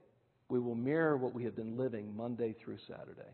we 0.50 0.58
will 0.58 0.74
mirror 0.74 1.16
what 1.16 1.34
we 1.34 1.44
have 1.44 1.56
been 1.56 1.76
living 1.76 2.14
Monday 2.16 2.54
through 2.62 2.78
Saturday. 2.88 3.30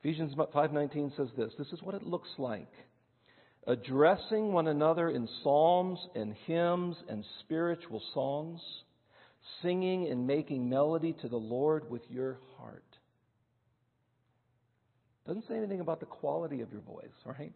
Ephesians 0.00 0.34
5:19 0.34 1.16
says 1.16 1.28
this, 1.36 1.54
this 1.56 1.72
is 1.72 1.82
what 1.82 1.94
it 1.94 2.02
looks 2.02 2.28
like. 2.38 2.70
Addressing 3.66 4.52
one 4.52 4.68
another 4.68 5.08
in 5.08 5.26
psalms 5.42 5.98
and 6.14 6.34
hymns 6.46 7.02
and 7.08 7.24
spiritual 7.40 8.02
songs, 8.12 8.60
singing 9.62 10.08
and 10.08 10.26
making 10.26 10.68
melody 10.68 11.14
to 11.22 11.28
the 11.28 11.38
Lord 11.38 11.90
with 11.90 12.02
your 12.10 12.38
heart. 12.58 12.84
Doesn't 15.26 15.48
say 15.48 15.56
anything 15.56 15.80
about 15.80 16.00
the 16.00 16.06
quality 16.06 16.60
of 16.60 16.70
your 16.70 16.82
voice, 16.82 17.14
right? 17.24 17.52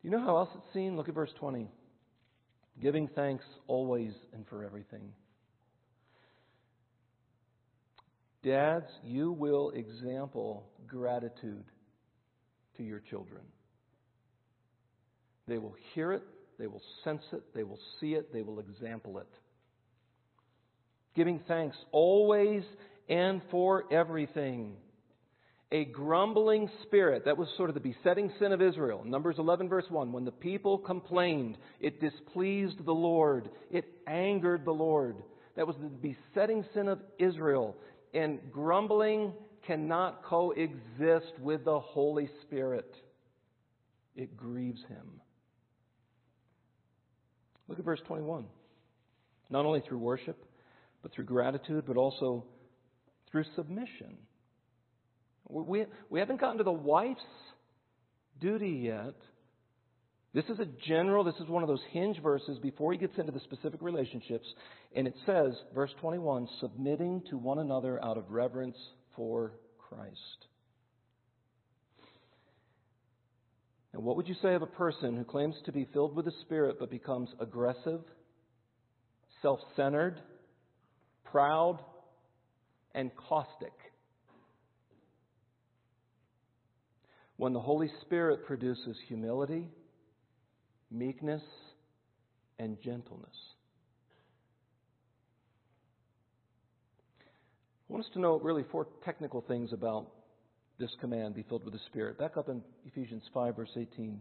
Do 0.00 0.08
you 0.08 0.10
know 0.10 0.20
how 0.20 0.38
else 0.38 0.48
it's 0.54 0.72
seen? 0.72 0.96
Look 0.96 1.10
at 1.10 1.14
verse 1.14 1.32
20 1.38 1.68
giving 2.80 3.08
thanks 3.08 3.44
always 3.66 4.12
and 4.32 4.46
for 4.48 4.64
everything. 4.64 5.12
Dads, 8.42 8.90
you 9.02 9.32
will 9.32 9.70
example 9.70 10.68
gratitude 10.86 11.64
to 12.76 12.82
your 12.82 13.00
children. 13.00 13.40
They 15.46 15.58
will 15.58 15.76
hear 15.94 16.12
it, 16.12 16.22
they 16.58 16.66
will 16.66 16.82
sense 17.02 17.22
it, 17.32 17.42
they 17.54 17.64
will 17.64 17.80
see 18.00 18.14
it, 18.14 18.32
they 18.32 18.42
will 18.42 18.60
example 18.60 19.18
it. 19.18 19.28
Giving 21.14 21.40
thanks 21.46 21.76
always 21.92 22.64
and 23.08 23.40
for 23.50 23.84
everything 23.92 24.76
a 25.74 25.84
grumbling 25.86 26.70
spirit. 26.84 27.24
That 27.24 27.36
was 27.36 27.48
sort 27.56 27.68
of 27.68 27.74
the 27.74 27.80
besetting 27.80 28.30
sin 28.38 28.52
of 28.52 28.62
Israel. 28.62 29.02
Numbers 29.04 29.34
11, 29.38 29.68
verse 29.68 29.86
1. 29.88 30.12
When 30.12 30.24
the 30.24 30.30
people 30.30 30.78
complained, 30.78 31.58
it 31.80 32.00
displeased 32.00 32.84
the 32.84 32.92
Lord, 32.92 33.50
it 33.72 33.84
angered 34.06 34.64
the 34.64 34.70
Lord. 34.70 35.16
That 35.56 35.66
was 35.66 35.74
the 35.82 35.88
besetting 35.88 36.64
sin 36.74 36.86
of 36.86 37.00
Israel. 37.18 37.76
And 38.14 38.38
grumbling 38.52 39.32
cannot 39.66 40.22
coexist 40.22 41.32
with 41.40 41.64
the 41.64 41.80
Holy 41.80 42.30
Spirit, 42.42 42.94
it 44.14 44.36
grieves 44.36 44.80
him. 44.88 45.20
Look 47.66 47.80
at 47.80 47.84
verse 47.84 48.00
21. 48.06 48.44
Not 49.50 49.66
only 49.66 49.80
through 49.80 49.98
worship, 49.98 50.40
but 51.02 51.12
through 51.12 51.24
gratitude, 51.24 51.82
but 51.84 51.96
also 51.96 52.44
through 53.32 53.44
submission. 53.56 54.18
We, 55.48 55.84
we 56.10 56.20
haven't 56.20 56.40
gotten 56.40 56.58
to 56.58 56.64
the 56.64 56.72
wife's 56.72 57.20
duty 58.40 58.82
yet. 58.84 59.14
This 60.32 60.44
is 60.46 60.58
a 60.58 60.66
general, 60.88 61.22
this 61.22 61.36
is 61.36 61.48
one 61.48 61.62
of 61.62 61.68
those 61.68 61.82
hinge 61.92 62.20
verses 62.20 62.58
before 62.58 62.92
he 62.92 62.98
gets 62.98 63.16
into 63.18 63.30
the 63.30 63.40
specific 63.40 63.80
relationships. 63.80 64.46
And 64.96 65.06
it 65.06 65.14
says, 65.26 65.54
verse 65.74 65.92
21, 66.00 66.48
submitting 66.60 67.22
to 67.30 67.38
one 67.38 67.60
another 67.60 68.02
out 68.04 68.18
of 68.18 68.30
reverence 68.30 68.76
for 69.14 69.52
Christ. 69.78 70.46
And 73.92 74.02
what 74.02 74.16
would 74.16 74.26
you 74.26 74.34
say 74.42 74.54
of 74.54 74.62
a 74.62 74.66
person 74.66 75.16
who 75.16 75.22
claims 75.22 75.54
to 75.66 75.72
be 75.72 75.86
filled 75.92 76.16
with 76.16 76.24
the 76.24 76.32
Spirit 76.40 76.78
but 76.80 76.90
becomes 76.90 77.28
aggressive, 77.38 78.00
self 79.40 79.60
centered, 79.76 80.20
proud, 81.24 81.78
and 82.92 83.12
caustic? 83.14 83.72
When 87.36 87.52
the 87.52 87.60
Holy 87.60 87.90
Spirit 88.02 88.46
produces 88.46 88.96
humility, 89.08 89.68
meekness, 90.90 91.42
and 92.58 92.80
gentleness. 92.82 93.36
I 97.88 97.92
want 97.92 98.04
us 98.04 98.10
to 98.14 98.20
know 98.20 98.38
really 98.38 98.64
four 98.70 98.86
technical 99.04 99.42
things 99.42 99.72
about 99.72 100.06
this 100.78 100.90
command, 101.00 101.34
be 101.34 101.44
filled 101.48 101.64
with 101.64 101.74
the 101.74 101.80
Spirit. 101.86 102.18
Back 102.18 102.36
up 102.36 102.48
in 102.48 102.62
Ephesians 102.86 103.22
5, 103.32 103.56
verse 103.56 103.70
18. 103.76 104.20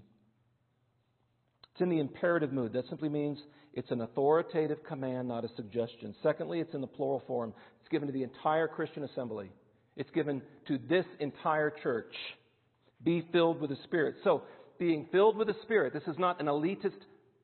It's 1.71 1.81
in 1.81 1.89
the 1.89 1.99
imperative 1.99 2.53
mood. 2.53 2.73
That 2.73 2.87
simply 2.89 3.09
means 3.09 3.39
it's 3.73 3.89
an 3.89 4.01
authoritative 4.01 4.83
command, 4.83 5.27
not 5.27 5.43
a 5.43 5.49
suggestion. 5.55 6.13
Secondly, 6.21 6.59
it's 6.59 6.75
in 6.75 6.81
the 6.81 6.87
plural 6.87 7.23
form. 7.25 7.53
It's 7.79 7.89
given 7.89 8.07
to 8.07 8.13
the 8.13 8.21
entire 8.21 8.67
Christian 8.67 9.03
assembly. 9.03 9.49
It's 9.95 10.11
given 10.11 10.43
to 10.67 10.77
this 10.77 11.05
entire 11.19 11.71
church. 11.81 12.13
Be 13.03 13.25
filled 13.31 13.59
with 13.59 13.69
the 13.69 13.77
Spirit. 13.83 14.15
So, 14.23 14.43
being 14.79 15.07
filled 15.11 15.37
with 15.37 15.47
the 15.47 15.55
Spirit, 15.63 15.93
this 15.93 16.03
is 16.07 16.17
not 16.17 16.39
an 16.39 16.47
elitist 16.47 16.99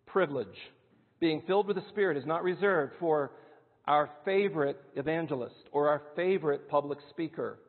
privilege. 0.05 0.47
Being 1.19 1.43
filled 1.45 1.67
with 1.67 1.75
the 1.75 1.87
Spirit 1.89 2.17
is 2.17 2.25
not 2.25 2.43
reserved 2.43 2.93
for 2.99 3.31
our 3.85 4.09
favorite 4.25 4.79
evangelist 4.95 5.55
or 5.71 5.89
our 5.89 6.01
favorite 6.15 6.69
public 6.69 6.99
speaker. 7.09 7.59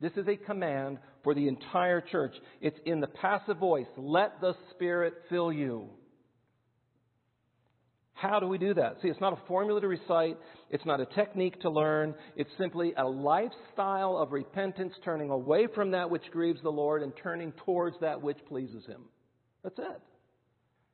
This 0.00 0.12
is 0.16 0.26
a 0.28 0.36
command 0.36 0.98
for 1.22 1.34
the 1.34 1.48
entire 1.48 2.00
church. 2.00 2.34
It's 2.60 2.78
in 2.84 3.00
the 3.00 3.06
passive 3.06 3.58
voice. 3.58 3.86
Let 3.96 4.40
the 4.40 4.54
Spirit 4.72 5.14
fill 5.30 5.52
you. 5.52 5.88
How 8.14 8.38
do 8.38 8.46
we 8.46 8.58
do 8.58 8.74
that? 8.74 8.96
See, 9.02 9.08
it's 9.08 9.20
not 9.20 9.32
a 9.32 9.46
formula 9.48 9.80
to 9.80 9.88
recite. 9.88 10.38
It's 10.70 10.86
not 10.86 11.00
a 11.00 11.06
technique 11.06 11.60
to 11.62 11.70
learn. 11.70 12.14
It's 12.36 12.50
simply 12.58 12.94
a 12.96 13.04
lifestyle 13.04 14.16
of 14.16 14.32
repentance, 14.32 14.94
turning 15.04 15.30
away 15.30 15.66
from 15.74 15.90
that 15.90 16.08
which 16.08 16.22
grieves 16.30 16.62
the 16.62 16.70
Lord 16.70 17.02
and 17.02 17.12
turning 17.20 17.52
towards 17.64 17.96
that 18.00 18.22
which 18.22 18.38
pleases 18.48 18.86
Him. 18.86 19.02
That's 19.64 19.78
it. 19.78 20.00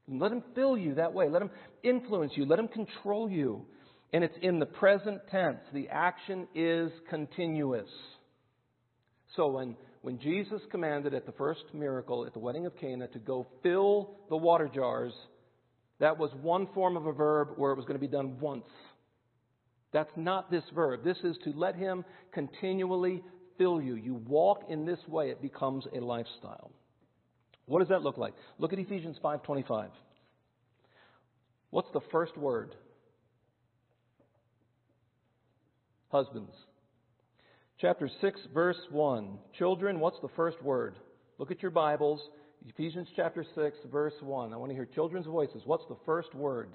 Let 0.09 0.33
Him 0.33 0.43
fill 0.55 0.79
you 0.79 0.95
that 0.95 1.13
way. 1.13 1.29
Let 1.29 1.43
Him 1.43 1.51
influence 1.83 2.33
you. 2.37 2.47
Let 2.47 2.59
Him 2.59 2.69
control 2.69 3.31
you. 3.31 3.67
And 4.13 4.25
it's 4.25 4.37
in 4.43 4.59
the 4.59 4.67
present 4.67 5.21
tense. 5.31 5.61
The 5.73 5.89
action 5.89 6.49
is 6.55 6.91
continuous. 7.11 7.89
So 9.37 9.47
when, 9.49 9.77
when 10.03 10.19
Jesus 10.19 10.63
commanded 10.71 11.15
at 11.15 11.27
the 11.27 11.33
first 11.33 11.63
miracle 11.75 12.27
at 12.27 12.33
the 12.33 12.41
wedding 12.41 12.67
of 12.67 12.77
Cana 12.77 13.07
to 13.09 13.19
go 13.19 13.47
fill 13.63 14.17
the 14.31 14.37
water 14.37 14.69
jars, 14.75 15.13
that 16.01 16.19
was 16.19 16.31
one 16.43 16.67
form 16.75 16.97
of 16.97 17.07
a 17.07 17.13
verb 17.13 17.51
where 17.57 17.73
it 17.73 17.77
was 17.77 17.85
going 17.85 17.99
to 17.99 18.01
be 18.01 18.11
done 18.11 18.39
once. 18.41 18.65
That's 19.93 20.11
not 20.17 20.51
this 20.51 20.65
verb. 20.75 21.05
This 21.05 21.19
is 21.19 21.37
to 21.45 21.53
let 21.53 21.77
Him 21.77 22.05
continually 22.33 23.23
fill 23.59 23.81
you. 23.81 23.95
You 23.95 24.15
walk 24.15 24.65
in 24.69 24.87
this 24.87 25.01
way, 25.07 25.31
it 25.31 25.43
becomes 25.43 25.85
a 25.95 26.01
lifestyle. 26.01 26.71
What 27.67 27.81
does 27.81 27.89
that 27.89 28.03
look 28.03 28.19
like? 28.19 28.35
Look 28.59 28.73
at 28.73 28.79
Ephesians 28.79 29.19
5:25. 29.23 29.91
What's 31.71 31.91
the 31.93 32.01
first 32.11 32.37
word? 32.37 32.75
Husbands. 36.09 36.53
Chapter 37.79 38.11
6, 38.21 38.41
verse 38.53 38.77
1. 38.91 39.39
Children, 39.57 40.01
what's 40.01 40.19
the 40.21 40.29
first 40.35 40.61
word? 40.63 40.97
Look 41.39 41.51
at 41.51 41.63
your 41.63 41.71
Bibles. 41.71 42.21
Ephesians 42.69 43.09
chapter 43.17 43.45
6, 43.55 43.79
verse 43.91 44.15
1. 44.21 44.53
I 44.53 44.57
want 44.57 44.71
to 44.71 44.75
hear 44.75 44.87
children's 44.87 45.27
voices. 45.27 45.63
What's 45.65 45.87
the 45.89 45.97
first 46.05 46.35
word? 46.35 46.69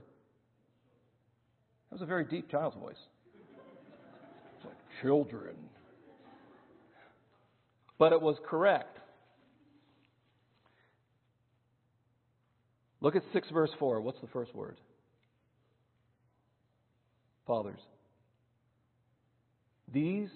That 1.89 1.96
was 1.96 2.01
a 2.01 2.06
very 2.06 2.25
deep 2.25 2.50
child's 2.50 2.75
voice. 2.75 2.96
It's 4.58 4.65
like, 4.65 4.75
children. 5.01 5.56
But 7.98 8.12
it 8.13 8.22
was 8.22 8.38
correct. 8.46 9.00
Look 13.00 13.15
at 13.15 13.22
6, 13.34 13.50
verse 13.51 13.70
4. 13.77 14.01
What's 14.01 14.20
the 14.20 14.27
first 14.27 14.54
word? 14.56 14.77
Fathers. 17.46 17.80
These 19.94 20.30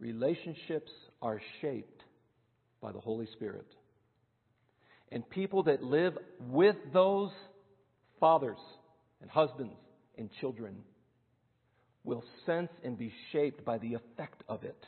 relationships 0.00 0.90
are 1.20 1.40
shaped 1.60 2.02
by 2.80 2.92
the 2.92 3.00
Holy 3.00 3.26
Spirit. 3.32 3.66
And 5.12 5.28
people 5.30 5.62
that 5.64 5.82
live 5.82 6.16
with 6.40 6.76
those 6.92 7.30
fathers 8.18 8.58
and 9.20 9.30
husbands 9.30 9.74
and 10.18 10.30
children 10.40 10.76
will 12.04 12.24
sense 12.44 12.70
and 12.84 12.96
be 12.98 13.12
shaped 13.32 13.64
by 13.64 13.78
the 13.78 13.94
effect 13.94 14.42
of 14.48 14.64
it. 14.64 14.84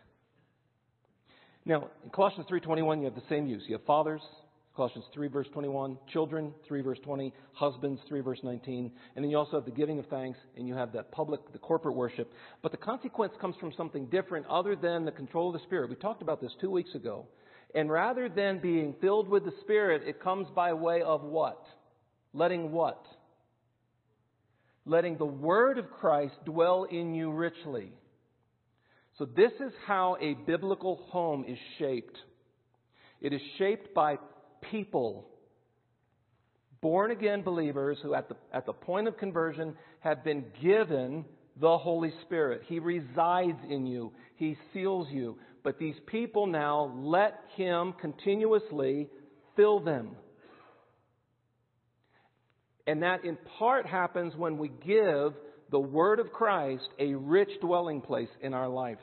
Now, 1.65 1.89
in 2.03 2.11
Colossians 2.11 2.47
3:21 2.49 3.01
you 3.01 3.05
have 3.05 3.15
the 3.15 3.29
same 3.29 3.47
use. 3.47 3.63
You 3.67 3.75
have 3.75 3.85
fathers, 3.85 4.23
Colossians 4.79 5.07
3 5.13 5.27
verse 5.27 5.49
21, 5.53 5.99
children 6.13 6.55
3 6.69 6.81
verse 6.83 7.01
20, 7.01 7.35
husbands 7.53 8.01
3 8.09 8.21
verse 8.21 8.39
19, 8.45 8.93
and 9.17 9.25
then 9.25 9.29
you 9.29 9.37
also 9.37 9.57
have 9.57 9.65
the 9.65 9.73
giving 9.73 9.99
of 9.99 10.07
thanks 10.07 10.39
and 10.57 10.69
you 10.69 10.75
have 10.75 10.93
that 10.93 11.11
public, 11.11 11.41
the 11.53 11.59
corporate 11.59 11.97
worship. 11.97 12.33
But 12.63 12.71
the 12.71 12.79
consequence 12.79 13.35
comes 13.41 13.57
from 13.57 13.73
something 13.73 14.07
different 14.07 14.47
other 14.47 14.77
than 14.77 15.05
the 15.05 15.11
control 15.11 15.49
of 15.49 15.55
the 15.55 15.67
Spirit. 15.67 15.91
We 15.91 15.97
talked 15.97 16.23
about 16.23 16.41
this 16.41 16.53
two 16.61 16.71
weeks 16.71 16.95
ago. 16.95 17.27
And 17.75 17.91
rather 17.91 18.29
than 18.29 18.61
being 18.61 18.95
filled 19.01 19.29
with 19.29 19.45
the 19.45 19.53
Spirit, 19.61 20.03
it 20.07 20.23
comes 20.23 20.49
by 20.55 20.73
way 20.73 21.03
of 21.03 21.23
what? 21.23 21.63
Letting 22.33 22.73
what? 22.73 23.05
Letting 24.87 25.19
the 25.19 25.27
Word 25.27 25.79
of 25.79 25.91
Christ 25.91 26.35
dwell 26.45 26.85
in 26.85 27.15
you 27.15 27.31
richly. 27.31 27.93
So 29.19 29.27
this 29.27 29.53
is 29.61 29.73
how 29.87 30.17
a 30.21 30.35
biblical 30.35 30.97
home 31.11 31.45
is 31.47 31.59
shaped. 31.79 32.17
It 33.21 33.33
is 33.33 33.41
shaped 33.59 33.93
by 33.93 34.19
people, 34.71 35.29
born 36.81 37.11
again 37.11 37.43
believers 37.43 37.99
who, 38.03 38.15
at 38.15 38.29
the, 38.29 38.37
at 38.53 38.65
the 38.65 38.73
point 38.73 39.09
of 39.09 39.19
conversion, 39.19 39.75
have 40.01 40.23
been 40.25 40.45
given 40.63 41.25
the 41.61 41.77
Holy 41.77 42.13
Spirit. 42.23 42.63
He 42.67 42.79
resides 42.79 43.59
in 43.69 43.87
you, 43.87 44.13
He 44.37 44.57
seals 44.73 45.09
you. 45.11 45.37
But 45.63 45.79
these 45.79 45.97
people 46.07 46.47
now 46.47 46.93
let 46.97 47.41
Him 47.57 47.95
continuously 48.01 49.09
fill 49.57 49.81
them. 49.81 50.17
And 52.87 53.03
that 53.03 53.25
in 53.25 53.37
part 53.59 53.87
happens 53.87 54.35
when 54.37 54.57
we 54.57 54.69
give 54.69 55.35
the 55.71 55.79
Word 55.79 56.21
of 56.21 56.33
Christ 56.33 56.89
a 56.99 57.15
rich 57.15 57.51
dwelling 57.61 58.01
place 58.01 58.31
in 58.41 58.55
our 58.55 58.69
life. 58.69 58.99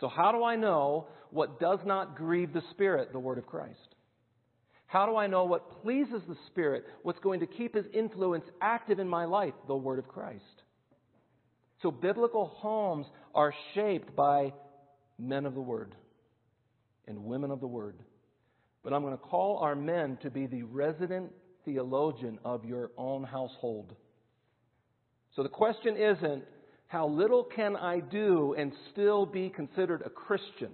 So, 0.00 0.08
how 0.08 0.32
do 0.32 0.42
I 0.42 0.56
know 0.56 1.08
what 1.30 1.60
does 1.60 1.80
not 1.84 2.16
grieve 2.16 2.52
the 2.52 2.62
Spirit, 2.70 3.12
the 3.12 3.18
Word 3.18 3.38
of 3.38 3.46
Christ? 3.46 3.94
How 4.86 5.06
do 5.06 5.16
I 5.16 5.26
know 5.26 5.44
what 5.44 5.82
pleases 5.82 6.22
the 6.28 6.36
Spirit? 6.46 6.84
What's 7.02 7.18
going 7.18 7.40
to 7.40 7.46
keep 7.46 7.74
His 7.74 7.86
influence 7.92 8.44
active 8.62 8.98
in 8.98 9.08
my 9.08 9.24
life? 9.24 9.54
The 9.66 9.76
Word 9.76 9.98
of 9.98 10.08
Christ. 10.08 10.44
So 11.82 11.90
biblical 11.90 12.46
homes 12.46 13.06
are 13.34 13.52
shaped 13.74 14.16
by 14.16 14.52
men 15.18 15.46
of 15.46 15.54
the 15.54 15.60
Word 15.60 15.94
and 17.06 17.24
women 17.24 17.50
of 17.50 17.60
the 17.60 17.66
Word. 17.66 17.96
But 18.82 18.92
I'm 18.92 19.02
going 19.02 19.16
to 19.16 19.22
call 19.22 19.58
our 19.58 19.74
men 19.74 20.18
to 20.22 20.30
be 20.30 20.46
the 20.46 20.62
resident 20.62 21.32
theologian 21.64 22.38
of 22.44 22.64
your 22.64 22.90
own 22.98 23.24
household. 23.24 23.94
So 25.34 25.42
the 25.42 25.48
question 25.48 25.96
isn't, 25.96 26.44
how 26.86 27.08
little 27.08 27.44
can 27.44 27.76
I 27.76 28.00
do 28.00 28.54
and 28.56 28.72
still 28.92 29.26
be 29.26 29.48
considered 29.48 30.02
a 30.04 30.10
Christian? 30.10 30.70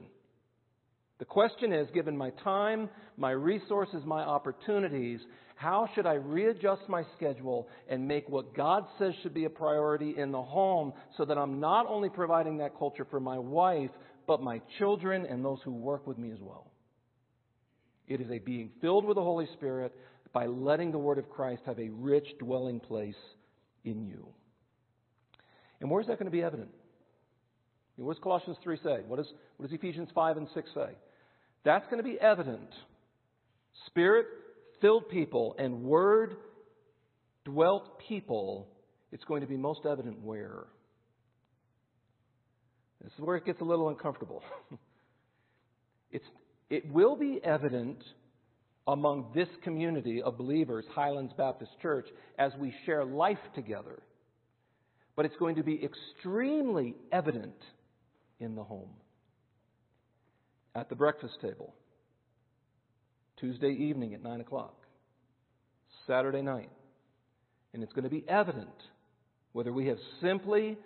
The 1.18 1.24
question 1.24 1.72
is 1.72 1.88
given 1.94 2.16
my 2.16 2.30
time, 2.42 2.88
my 3.16 3.30
resources, 3.30 4.02
my 4.04 4.22
opportunities, 4.22 5.20
how 5.54 5.86
should 5.94 6.06
I 6.06 6.14
readjust 6.14 6.88
my 6.88 7.04
schedule 7.16 7.68
and 7.88 8.08
make 8.08 8.28
what 8.30 8.54
God 8.54 8.86
says 8.98 9.12
should 9.22 9.34
be 9.34 9.44
a 9.44 9.50
priority 9.50 10.14
in 10.16 10.32
the 10.32 10.42
home 10.42 10.94
so 11.18 11.26
that 11.26 11.36
I'm 11.36 11.60
not 11.60 11.86
only 11.86 12.08
providing 12.08 12.56
that 12.58 12.78
culture 12.78 13.06
for 13.10 13.20
my 13.20 13.38
wife, 13.38 13.90
but 14.30 14.40
my 14.40 14.60
children 14.78 15.26
and 15.26 15.44
those 15.44 15.58
who 15.64 15.72
work 15.72 16.06
with 16.06 16.16
me 16.16 16.30
as 16.30 16.38
well? 16.40 16.70
It 18.06 18.20
is 18.20 18.30
a 18.30 18.38
being 18.38 18.70
filled 18.80 19.04
with 19.04 19.16
the 19.16 19.22
Holy 19.24 19.48
Spirit 19.54 19.92
by 20.32 20.46
letting 20.46 20.92
the 20.92 20.98
Word 20.98 21.18
of 21.18 21.28
Christ 21.28 21.62
have 21.66 21.80
a 21.80 21.88
rich 21.88 22.28
dwelling 22.38 22.78
place 22.78 23.18
in 23.82 24.06
you. 24.06 24.28
And 25.80 25.90
where's 25.90 26.06
that 26.06 26.20
going 26.20 26.30
to 26.30 26.30
be 26.30 26.44
evident? 26.44 26.68
What 27.96 28.14
does 28.14 28.22
Colossians 28.22 28.56
3 28.62 28.76
say? 28.84 28.98
What 29.04 29.16
does, 29.16 29.26
what 29.56 29.68
does 29.68 29.76
Ephesians 29.76 30.10
5 30.14 30.36
and 30.36 30.46
6 30.54 30.70
say? 30.76 30.90
That's 31.64 31.86
going 31.86 31.98
to 31.98 32.08
be 32.08 32.16
evident. 32.20 32.70
Spirit 33.86 34.26
filled 34.80 35.08
people 35.08 35.56
and 35.58 35.82
word 35.82 36.36
dwelt 37.44 37.98
people, 37.98 38.68
it's 39.10 39.24
going 39.24 39.40
to 39.40 39.48
be 39.48 39.56
most 39.56 39.80
evident 39.90 40.22
where? 40.22 40.66
This 43.02 43.12
is 43.14 43.20
where 43.20 43.36
it 43.36 43.46
gets 43.46 43.60
a 43.60 43.64
little 43.64 43.88
uncomfortable. 43.88 44.42
it's, 46.10 46.24
it 46.68 46.90
will 46.92 47.16
be 47.16 47.40
evident 47.42 48.02
among 48.86 49.30
this 49.34 49.48
community 49.62 50.22
of 50.22 50.36
believers, 50.36 50.84
Highlands 50.94 51.32
Baptist 51.36 51.72
Church, 51.80 52.06
as 52.38 52.52
we 52.58 52.74
share 52.84 53.04
life 53.04 53.38
together. 53.54 54.02
But 55.16 55.24
it's 55.26 55.36
going 55.36 55.56
to 55.56 55.62
be 55.62 55.82
extremely 55.82 56.94
evident 57.12 57.56
in 58.38 58.54
the 58.54 58.64
home 58.64 58.90
at 60.74 60.88
the 60.88 60.94
breakfast 60.94 61.34
table. 61.40 61.74
Tuesday 63.38 63.70
evening 63.70 64.14
at 64.14 64.22
9 64.22 64.40
o'clock. 64.40 64.74
Saturday 66.06 66.42
night. 66.42 66.70
And 67.72 67.82
it's 67.82 67.92
going 67.92 68.04
to 68.04 68.10
be 68.10 68.24
evident 68.28 68.68
whether 69.52 69.72
we 69.72 69.86
have 69.86 69.98
simply 70.20 70.76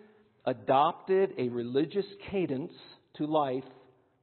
adopted 0.45 1.33
a 1.39 1.49
religious 1.49 2.07
cadence 2.31 2.73
to 3.17 3.27
life 3.27 3.65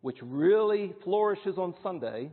which 0.01 0.17
really 0.21 0.93
flourishes 1.03 1.57
on 1.57 1.73
Sunday, 1.83 2.31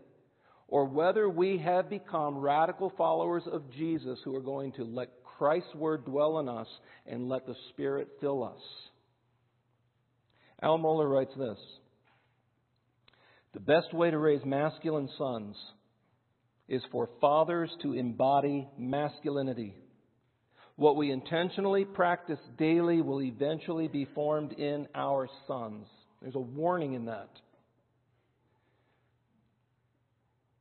or 0.69 0.85
whether 0.85 1.29
we 1.29 1.59
have 1.59 1.89
become 1.89 2.39
radical 2.39 2.93
followers 2.97 3.43
of 3.51 3.71
Jesus 3.73 4.19
who 4.25 4.35
are 4.35 4.43
going 4.43 4.73
to 4.73 4.85
let 4.85 5.09
Christ's 5.39 5.75
Word 5.75 6.05
dwell 6.05 6.39
in 6.41 6.49
us 6.49 6.67
and 7.07 7.29
let 7.29 7.47
the 7.47 7.55
Spirit 7.71 8.09
fill 8.21 8.43
us. 8.43 8.61
Al 10.61 10.79
Mohler 10.79 11.09
writes 11.09 11.33
this 11.37 11.59
The 13.55 13.61
best 13.61 13.95
way 13.95 14.11
to 14.11 14.19
raise 14.19 14.45
masculine 14.45 15.09
sons 15.17 15.57
is 16.69 16.83
for 16.91 17.09
fathers 17.21 17.71
to 17.83 17.95
embody 17.95 18.69
masculinity. 18.77 19.75
What 20.79 20.95
we 20.95 21.11
intentionally 21.11 21.85
practice 21.85 22.39
daily 22.57 23.03
will 23.03 23.21
eventually 23.21 23.89
be 23.89 24.05
formed 24.15 24.53
in 24.53 24.87
our 24.95 25.29
sons. 25.49 25.89
There's 26.23 26.37
a 26.37 26.39
warning 26.39 26.93
in 26.93 27.07
that. 27.07 27.31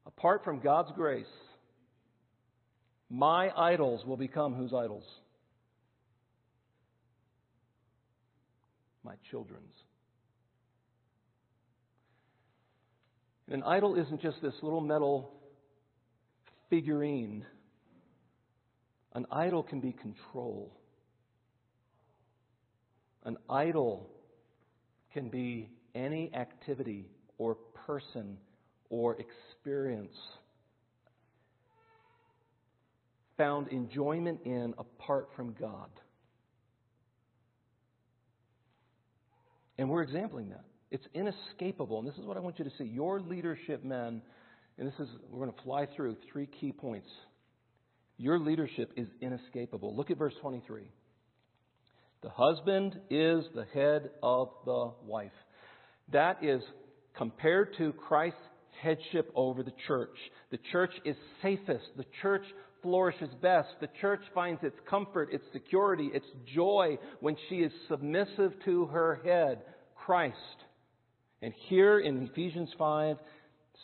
Apart 0.08 0.44
from 0.44 0.60
God's 0.60 0.90
grace, 0.96 1.28
my 3.12 3.52
idols 3.56 4.04
will 4.08 4.18
become 4.18 4.56
whose 4.56 4.74
idols? 4.74 5.04
My 9.04 9.14
children's. 9.30 9.76
And 13.52 13.62
An 13.62 13.70
idol 13.70 13.96
isn't 14.02 14.24
just 14.24 14.42
this 14.42 14.56
little 14.64 14.82
metal 14.82 15.32
figurine. 16.72 17.46
An 19.14 19.26
idol 19.32 19.64
can 19.64 19.80
be 19.80 19.94
control. 19.94 20.72
An 23.24 23.38
idol 23.50 24.10
can 25.14 25.30
be 25.30 25.70
any 25.96 26.34
activity 26.34 27.08
or 27.38 27.56
person 27.86 28.38
or 28.90 29.18
experience 29.20 30.16
found 33.38 33.68
enjoyment 33.70 34.40
in 34.46 34.74
apart 34.78 35.30
from 35.36 35.54
God. 35.60 35.90
And 39.78 39.90
we're 39.90 40.02
exempling 40.02 40.50
that. 40.50 40.66
It's 40.90 41.06
inescapable. 41.14 42.00
And 42.00 42.08
this 42.08 42.18
is 42.18 42.26
what 42.26 42.38
I 42.38 42.40
want 42.40 42.58
you 42.58 42.66
to 42.66 42.72
see. 42.78 42.86
Your 42.86 43.20
leadership, 43.20 43.84
men, 43.84 44.22
and 44.78 44.88
this 44.88 45.00
is, 45.00 45.10
we're 45.30 45.46
going 45.46 45.56
to 45.56 45.64
fly 45.64 45.86
through 45.96 46.18
three 46.32 46.48
key 46.48 46.72
points. 46.72 47.10
Your 48.18 48.40
leadership 48.40 48.92
is 48.96 49.08
inescapable. 49.22 49.96
Look 49.96 50.10
at 50.12 50.18
verse 50.18 50.34
23. 50.42 50.90
The 52.24 52.30
husband 52.30 53.00
is 53.10 53.46
the 53.54 53.66
head 53.74 54.10
of 54.24 54.50
the 54.66 54.92
wife. 55.06 55.32
That 56.12 56.44
is 56.44 56.62
compared 57.16 57.76
to 57.78 57.94
Christ's 57.94 58.40
headship 58.82 59.32
over 59.36 59.62
the 59.64 59.74
church. 59.88 60.18
The 60.52 60.60
church 60.72 60.92
is 61.06 61.16
safest. 61.42 61.86
The 61.96 62.06
church 62.22 62.44
flourishes 62.82 63.30
best. 63.42 63.70
The 63.82 63.90
church 64.02 64.22
finds 64.34 64.64
its 64.64 64.78
comfort, 64.90 65.30
its 65.32 65.44
security, 65.54 66.10
its 66.14 66.26
joy 66.56 66.98
when 67.20 67.36
she 67.50 67.58
is 67.58 67.72
submissive 67.88 68.54
to 68.66 68.86
her 68.86 69.22
head, 69.24 69.62
Christ. 69.96 70.36
And 71.42 71.54
here 71.68 72.00
in 72.00 72.30
Ephesians 72.32 72.70
5, 72.78 73.18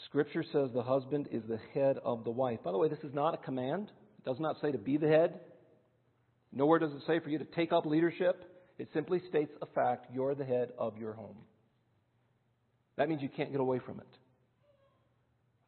Scripture 0.06 0.44
says 0.52 0.70
the 0.74 0.82
husband 0.82 1.28
is 1.32 1.44
the 1.48 1.60
head 1.74 1.98
of 2.04 2.24
the 2.24 2.32
wife. 2.32 2.60
By 2.64 2.72
the 2.72 2.78
way, 2.78 2.88
this 2.90 3.04
is 3.04 3.14
not 3.14 3.36
a 3.36 3.38
command. 3.38 3.92
It 4.24 4.30
does 4.30 4.40
not 4.40 4.58
say 4.62 4.72
to 4.72 4.78
be 4.78 4.98
the 4.98 5.08
head. 5.08 5.40
Nowhere 6.52 6.80
does 6.80 6.92
it 6.94 7.02
say 7.08 7.20
for 7.20 7.30
you 7.30 7.40
to 7.40 7.46
take 7.46 7.74
up 7.74 7.86
leadership. 7.86 8.46
It 8.78 8.88
simply 8.94 9.22
states 9.30 9.52
a 9.62 9.66
fact 9.66 10.08
you're 10.14 10.36
the 10.36 10.46
head 10.46 10.72
of 10.78 10.98
your 10.98 11.14
home. 11.14 11.38
That 12.96 13.10
means 13.10 13.22
you 13.22 13.30
can't 13.30 13.52
get 13.52 13.60
away 13.60 13.80
from 13.80 14.00
it. 14.00 14.08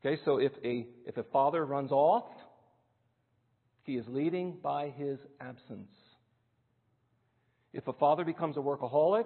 Okay, 0.05 0.21
so 0.25 0.37
if 0.37 0.51
a, 0.63 0.87
if 1.05 1.17
a 1.17 1.23
father 1.23 1.65
runs 1.65 1.91
off, 1.91 2.25
he 3.83 3.97
is 3.97 4.05
leading 4.07 4.57
by 4.61 4.89
his 4.89 5.17
absence. 5.41 5.89
If 7.73 7.87
a 7.87 7.93
father 7.93 8.23
becomes 8.23 8.57
a 8.57 8.59
workaholic, 8.59 9.25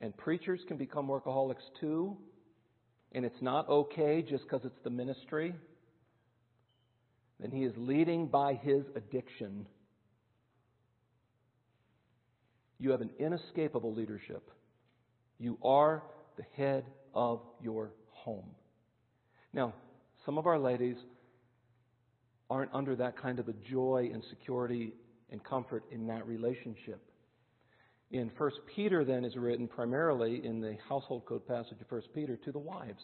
and 0.00 0.16
preachers 0.16 0.60
can 0.66 0.76
become 0.76 1.08
workaholics 1.08 1.62
too, 1.80 2.16
and 3.12 3.24
it's 3.24 3.42
not 3.42 3.68
okay 3.68 4.22
just 4.22 4.44
because 4.44 4.64
it's 4.64 4.78
the 4.84 4.90
ministry, 4.90 5.54
then 7.42 7.50
he 7.50 7.64
is 7.64 7.72
leading 7.76 8.26
by 8.26 8.54
his 8.54 8.84
addiction. 8.94 9.66
You 12.78 12.90
have 12.92 13.00
an 13.00 13.10
inescapable 13.18 13.92
leadership. 13.92 14.48
You 15.38 15.58
are 15.62 16.02
the 16.36 16.44
head 16.56 16.84
of 17.14 17.40
your 17.60 17.92
home. 18.10 18.48
Now, 19.52 19.74
some 20.24 20.38
of 20.38 20.46
our 20.46 20.58
ladies 20.58 20.96
aren't 22.48 22.72
under 22.72 22.94
that 22.96 23.20
kind 23.20 23.38
of 23.38 23.48
a 23.48 23.54
joy 23.70 24.10
and 24.12 24.22
security 24.30 24.94
and 25.30 25.42
comfort 25.42 25.84
in 25.90 26.06
that 26.06 26.26
relationship. 26.26 27.00
In 28.10 28.30
1 28.36 28.50
Peter, 28.76 29.04
then, 29.04 29.24
is 29.24 29.36
written 29.36 29.66
primarily 29.66 30.44
in 30.44 30.60
the 30.60 30.76
household 30.88 31.24
code 31.24 31.46
passage 31.48 31.80
of 31.80 31.90
1 31.90 32.02
Peter 32.14 32.36
to 32.36 32.52
the 32.52 32.58
wives. 32.58 33.02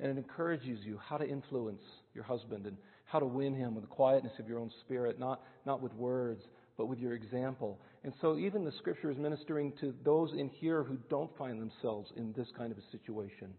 And 0.00 0.10
it 0.10 0.18
encourages 0.18 0.80
you 0.84 0.98
how 0.98 1.16
to 1.16 1.28
influence 1.28 1.82
your 2.14 2.24
husband 2.24 2.66
and 2.66 2.76
how 3.04 3.18
to 3.20 3.26
win 3.26 3.54
him 3.54 3.74
with 3.74 3.84
the 3.84 3.88
quietness 3.90 4.32
of 4.38 4.48
your 4.48 4.58
own 4.58 4.70
spirit, 4.80 5.18
not, 5.18 5.42
not 5.66 5.80
with 5.80 5.94
words, 5.94 6.42
but 6.76 6.86
with 6.86 6.98
your 6.98 7.14
example. 7.14 7.80
And 8.02 8.12
so, 8.20 8.36
even 8.36 8.64
the 8.64 8.72
scripture 8.72 9.10
is 9.10 9.18
ministering 9.18 9.72
to 9.80 9.94
those 10.04 10.32
in 10.32 10.48
here 10.48 10.82
who 10.82 10.98
don't 11.08 11.30
find 11.38 11.60
themselves 11.60 12.10
in 12.16 12.32
this 12.36 12.48
kind 12.56 12.72
of 12.72 12.78
a 12.78 12.90
situation. 12.90 13.54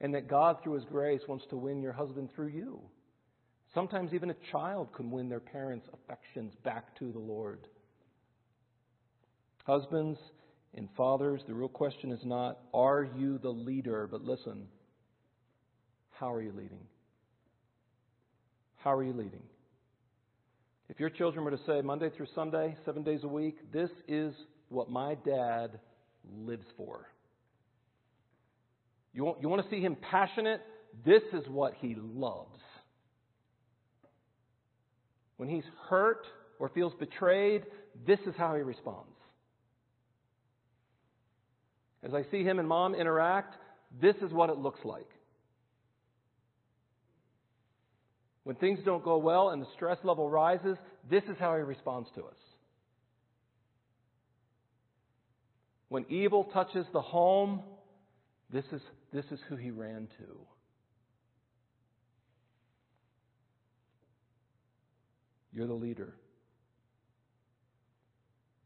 And 0.00 0.12
that 0.14 0.28
God, 0.28 0.56
through 0.62 0.74
His 0.74 0.84
grace, 0.84 1.20
wants 1.28 1.44
to 1.50 1.56
win 1.56 1.80
your 1.80 1.92
husband 1.92 2.30
through 2.34 2.48
you. 2.48 2.80
Sometimes 3.72 4.12
even 4.12 4.30
a 4.30 4.36
child 4.50 4.92
can 4.92 5.10
win 5.10 5.28
their 5.28 5.40
parents' 5.40 5.88
affections 5.94 6.52
back 6.64 6.98
to 6.98 7.12
the 7.12 7.18
Lord. 7.18 7.68
Husbands 9.64 10.18
and 10.74 10.88
fathers, 10.96 11.42
the 11.46 11.54
real 11.54 11.68
question 11.68 12.10
is 12.10 12.20
not, 12.24 12.58
are 12.74 13.08
you 13.16 13.38
the 13.38 13.48
leader? 13.48 14.08
But 14.10 14.22
listen, 14.22 14.66
how 16.22 16.32
are 16.32 16.40
you 16.40 16.52
leading? 16.52 16.78
How 18.76 18.92
are 18.94 19.02
you 19.02 19.12
leading? 19.12 19.42
If 20.88 21.00
your 21.00 21.10
children 21.10 21.44
were 21.44 21.50
to 21.50 21.58
say 21.66 21.80
Monday 21.80 22.10
through 22.16 22.28
Sunday, 22.32 22.76
seven 22.84 23.02
days 23.02 23.24
a 23.24 23.28
week, 23.28 23.56
this 23.72 23.90
is 24.06 24.32
what 24.68 24.88
my 24.88 25.16
dad 25.26 25.80
lives 26.44 26.66
for. 26.76 27.08
You 29.12 29.24
want, 29.24 29.42
you 29.42 29.48
want 29.48 29.64
to 29.64 29.68
see 29.68 29.80
him 29.80 29.96
passionate? 29.96 30.60
This 31.04 31.24
is 31.32 31.42
what 31.48 31.74
he 31.80 31.96
loves. 31.98 32.60
When 35.38 35.48
he's 35.48 35.64
hurt 35.88 36.24
or 36.60 36.68
feels 36.68 36.92
betrayed, 37.00 37.64
this 38.06 38.20
is 38.28 38.34
how 38.38 38.54
he 38.54 38.62
responds. 38.62 39.08
As 42.04 42.14
I 42.14 42.22
see 42.30 42.44
him 42.44 42.60
and 42.60 42.68
mom 42.68 42.94
interact, 42.94 43.56
this 44.00 44.14
is 44.22 44.32
what 44.32 44.50
it 44.50 44.58
looks 44.58 44.84
like. 44.84 45.08
When 48.44 48.56
things 48.56 48.80
don't 48.84 49.04
go 49.04 49.18
well 49.18 49.50
and 49.50 49.62
the 49.62 49.66
stress 49.74 49.98
level 50.02 50.28
rises, 50.28 50.76
this 51.10 51.22
is 51.24 51.36
how 51.38 51.54
he 51.56 51.62
responds 51.62 52.08
to 52.16 52.24
us. 52.24 52.36
When 55.88 56.06
evil 56.08 56.44
touches 56.44 56.86
the 56.92 57.02
home, 57.02 57.62
this 58.52 58.64
is, 58.72 58.80
this 59.12 59.26
is 59.30 59.38
who 59.48 59.56
he 59.56 59.70
ran 59.70 60.08
to. 60.18 60.24
You're 65.52 65.66
the 65.66 65.74
leader. 65.74 66.14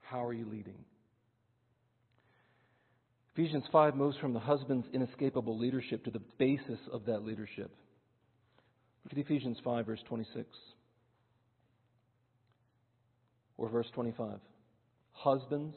How 0.03 0.25
are 0.25 0.33
you 0.33 0.47
leading? 0.47 0.85
Ephesians 3.35 3.65
5 3.73 3.97
moves 3.97 4.17
from 4.19 4.33
the 4.33 4.41
husband's 4.41 4.87
inescapable 4.93 5.59
leadership 5.59 6.05
to 6.05 6.11
the 6.11 6.23
basis 6.39 6.79
of 6.93 7.05
that 7.07 7.25
leadership. 7.25 7.71
Look 9.07 9.12
at 9.12 9.19
Ephesians 9.19 9.59
5, 9.62 9.87
verse 9.87 10.01
26. 10.09 10.49
Or 13.57 13.69
verse 13.69 13.87
25. 13.95 14.40
Husbands, 15.12 15.77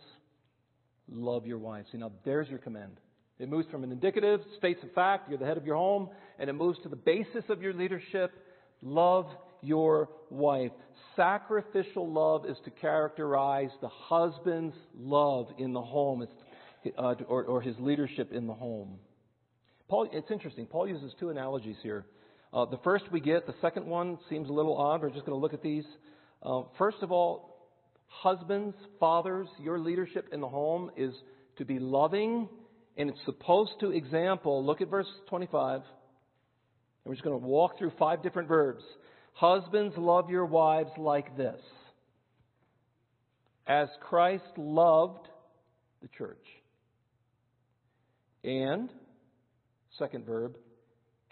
love 1.08 1.46
your 1.46 1.60
wives. 1.60 1.90
See, 1.92 2.00
now 2.00 2.12
there's 2.26 2.50
your 2.50 2.58
command. 2.58 3.00
It 3.38 3.48
moves 3.48 3.68
from 3.70 3.84
an 3.84 3.92
indicative, 3.92 4.40
states 4.58 4.80
a 4.84 4.88
fact, 4.96 5.30
you're 5.30 5.38
the 5.38 5.46
head 5.46 5.58
of 5.58 5.66
your 5.68 5.76
home, 5.76 6.10
and 6.40 6.50
it 6.50 6.54
moves 6.54 6.80
to 6.82 6.90
the 6.90 6.96
basis 6.96 7.44
of 7.50 7.62
your 7.62 7.72
leadership. 7.72 8.32
Love 8.82 9.28
your 9.62 10.10
wife. 10.32 10.72
Sacrificial 11.16 12.12
love 12.12 12.48
is 12.48 12.58
to 12.66 12.72
characterize 12.72 13.70
the 13.80 13.90
husband's 13.90 14.76
love 14.98 15.50
in 15.60 15.74
the 15.74 15.82
home 15.82 16.28
uh, 16.98 17.14
or, 17.28 17.44
or 17.44 17.62
his 17.62 17.76
leadership 17.78 18.34
in 18.34 18.48
the 18.48 18.56
home. 18.56 18.98
Paul, 19.88 20.10
it's 20.12 20.32
interesting. 20.32 20.66
Paul 20.66 20.88
uses 20.88 21.14
two 21.20 21.30
analogies 21.30 21.78
here. 21.84 22.08
Uh, 22.54 22.66
the 22.66 22.80
first 22.84 23.06
we 23.12 23.20
get, 23.20 23.46
the 23.46 23.56
second 23.62 23.86
one 23.86 24.18
seems 24.30 24.50
a 24.50 24.54
little 24.54 24.78
odd. 24.78 25.02
We're 25.02 25.10
just 25.10 25.26
going 25.26 25.38
to 25.38 25.42
look 25.42 25.54
at 25.54 25.62
these. 25.62 25.86
Uh, 26.42 26.64
first 26.78 26.98
of 27.02 27.12
all, 27.12 27.50
Husbands, 28.10 28.76
fathers, 29.00 29.48
your 29.62 29.80
leadership 29.80 30.30
in 30.34 30.42
the 30.42 30.48
home 30.48 30.92
is 30.98 31.14
to 31.58 31.66
be 31.66 31.80
loving 31.80 32.50
and 32.98 33.10
it's 33.10 33.20
supposed 33.26 33.72
to 33.80 33.92
example. 33.92 34.66
Look 34.66 34.82
at 34.82 34.90
verse 34.90 35.08
25. 35.30 35.76
And 35.76 35.84
we're 37.06 37.14
just 37.14 37.24
going 37.24 37.40
to 37.40 37.46
walk 37.46 37.78
through 37.78 37.94
five 37.98 38.22
different 38.22 38.50
verbs. 38.50 38.84
Husbands, 39.34 39.96
love 39.98 40.30
your 40.30 40.46
wives 40.46 40.90
like 40.98 41.38
this. 41.38 41.62
As 43.68 43.88
Christ 44.02 44.44
loved 44.58 45.28
the 46.02 46.10
church. 46.10 46.46
And, 48.44 48.90
second 49.98 50.26
verb, 50.26 50.58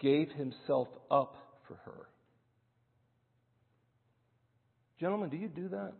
gave 0.00 0.30
himself 0.30 0.88
up 1.10 1.36
for 1.66 1.74
her. 1.84 2.08
Gentlemen, 5.00 5.30
do 5.30 5.36
you 5.36 5.48
do 5.48 5.68
that? 5.68 5.92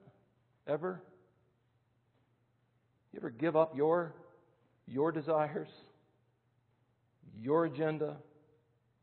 Ever? 0.66 1.00
You 3.12 3.20
ever 3.20 3.30
give 3.30 3.56
up 3.56 3.76
your 3.76 4.14
your 4.86 5.12
desires, 5.12 5.68
your 7.36 7.66
agenda, 7.66 8.16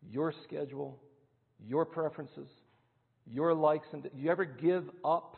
your 0.09 0.33
schedule, 0.47 0.99
your 1.65 1.85
preferences, 1.85 2.49
your 3.27 3.53
likes 3.53 3.87
and 3.93 4.09
you 4.15 4.31
ever 4.31 4.45
give 4.45 4.83
up? 5.03 5.37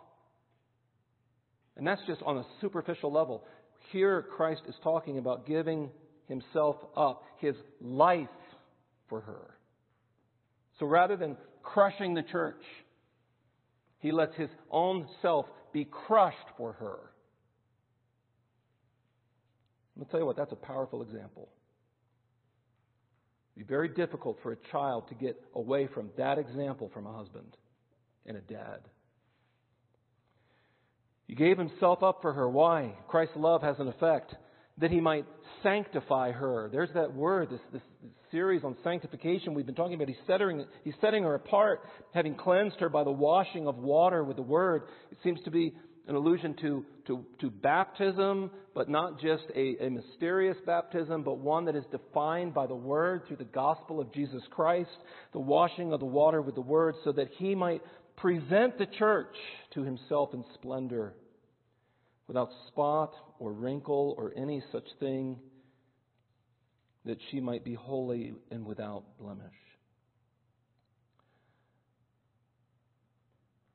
And 1.76 1.86
that's 1.86 2.02
just 2.08 2.22
on 2.24 2.38
a 2.38 2.46
superficial 2.60 3.12
level. 3.12 3.44
Here 3.92 4.26
Christ 4.36 4.62
is 4.68 4.76
talking 4.84 5.18
about 5.18 5.46
giving 5.46 5.92
himself 6.28 6.78
up, 6.96 7.24
his 7.40 7.56
life 7.80 8.28
for 9.10 9.22
her. 9.22 9.56
So 10.80 10.86
rather 10.86 11.16
than 11.16 11.38
crushing 11.64 12.14
the 12.14 12.24
church, 12.24 12.62
he 14.00 14.12
lets 14.12 14.36
his 14.36 14.50
own 14.70 15.08
self 15.22 15.48
be 15.74 15.86
crushed 15.86 16.38
for 16.58 16.74
her. 16.74 17.00
Going 19.96 20.06
to 20.06 20.12
tell 20.12 20.20
you 20.20 20.26
what, 20.28 20.38
that's 20.38 20.52
a 20.52 20.56
powerful 20.56 21.02
example. 21.02 21.50
It'd 23.56 23.68
be 23.68 23.74
very 23.74 23.90
difficult 23.90 24.38
for 24.44 24.52
a 24.52 24.58
child 24.72 25.08
to 25.10 25.16
get 25.16 25.42
away 25.56 25.88
from 25.88 26.12
that 26.18 26.38
example 26.38 26.92
from 26.94 27.08
a 27.08 27.14
husband 27.14 27.58
and 28.28 28.38
a 28.38 28.42
dad. 28.42 28.82
He 31.28 31.34
gave 31.34 31.58
himself 31.58 32.04
up 32.04 32.22
for 32.22 32.34
her. 32.34 32.48
Why? 32.48 32.94
Christ's 33.08 33.36
love 33.36 33.64
has 33.64 33.80
an 33.80 33.88
effect 33.88 34.36
that 34.80 34.92
he 34.92 35.00
might 35.00 35.26
sanctify 35.64 36.32
her. 36.32 36.70
There's 36.72 36.94
that 36.94 37.14
word, 37.14 37.50
this, 37.50 37.62
this, 37.74 37.82
series 38.30 38.62
on 38.64 38.76
sanctification 38.84 39.54
we've 39.54 39.66
been 39.66 39.74
talking 39.74 39.94
about. 39.94 40.10
He's 40.10 40.18
setting, 40.28 40.66
he's 40.84 40.94
setting 41.00 41.24
her 41.24 41.36
apart, 41.36 41.82
having 42.14 42.36
cleansed 42.36 42.78
her 42.80 42.90
by 42.90 43.06
the 43.06 43.12
washing 43.12 43.68
of 43.68 43.78
water 43.78 44.22
with 44.24 44.36
the 44.36 44.44
word. 44.44 44.84
It 45.12 45.18
seems 45.24 45.40
to 45.46 45.52
be 45.52 45.74
an 46.08 46.16
allusion 46.16 46.56
to, 46.62 46.86
to, 47.08 47.26
to 47.40 47.50
baptism, 47.50 48.52
but 48.74 48.90
not 48.90 49.20
just 49.22 49.44
a, 49.56 49.86
a 49.86 49.90
mysterious 49.90 50.58
baptism, 50.66 51.24
but 51.24 51.38
one 51.38 51.66
that 51.66 51.76
is 51.76 51.84
defined 51.92 52.54
by 52.54 52.68
the 52.68 52.76
word 52.76 53.24
through 53.28 53.38
the 53.38 53.46
gospel 53.46 54.00
of 54.00 54.14
Jesus 54.14 54.42
Christ, 54.52 54.90
the 55.34 55.40
washing 55.40 55.92
of 55.92 56.00
the 56.00 56.06
water 56.06 56.42
with 56.42 56.56
the 56.56 56.62
word, 56.62 56.96
so 57.04 57.12
that 57.12 57.30
he 57.38 57.56
might 57.56 57.82
present 58.16 58.78
the 58.78 58.88
church 58.98 59.36
to 59.74 59.84
himself 59.84 60.34
in 60.34 60.44
splendor 60.56 61.14
without 62.28 62.50
spot 62.68 63.14
or 63.40 63.52
wrinkle 63.52 64.16
or 64.18 64.34
any 64.36 64.64
such 64.72 64.88
thing, 65.00 65.38
that 67.06 67.18
she 67.32 67.40
might 67.40 67.64
be 67.64 67.74
holy 67.74 68.34
and 68.52 68.66
without 68.66 69.04
blemish. 69.20 69.46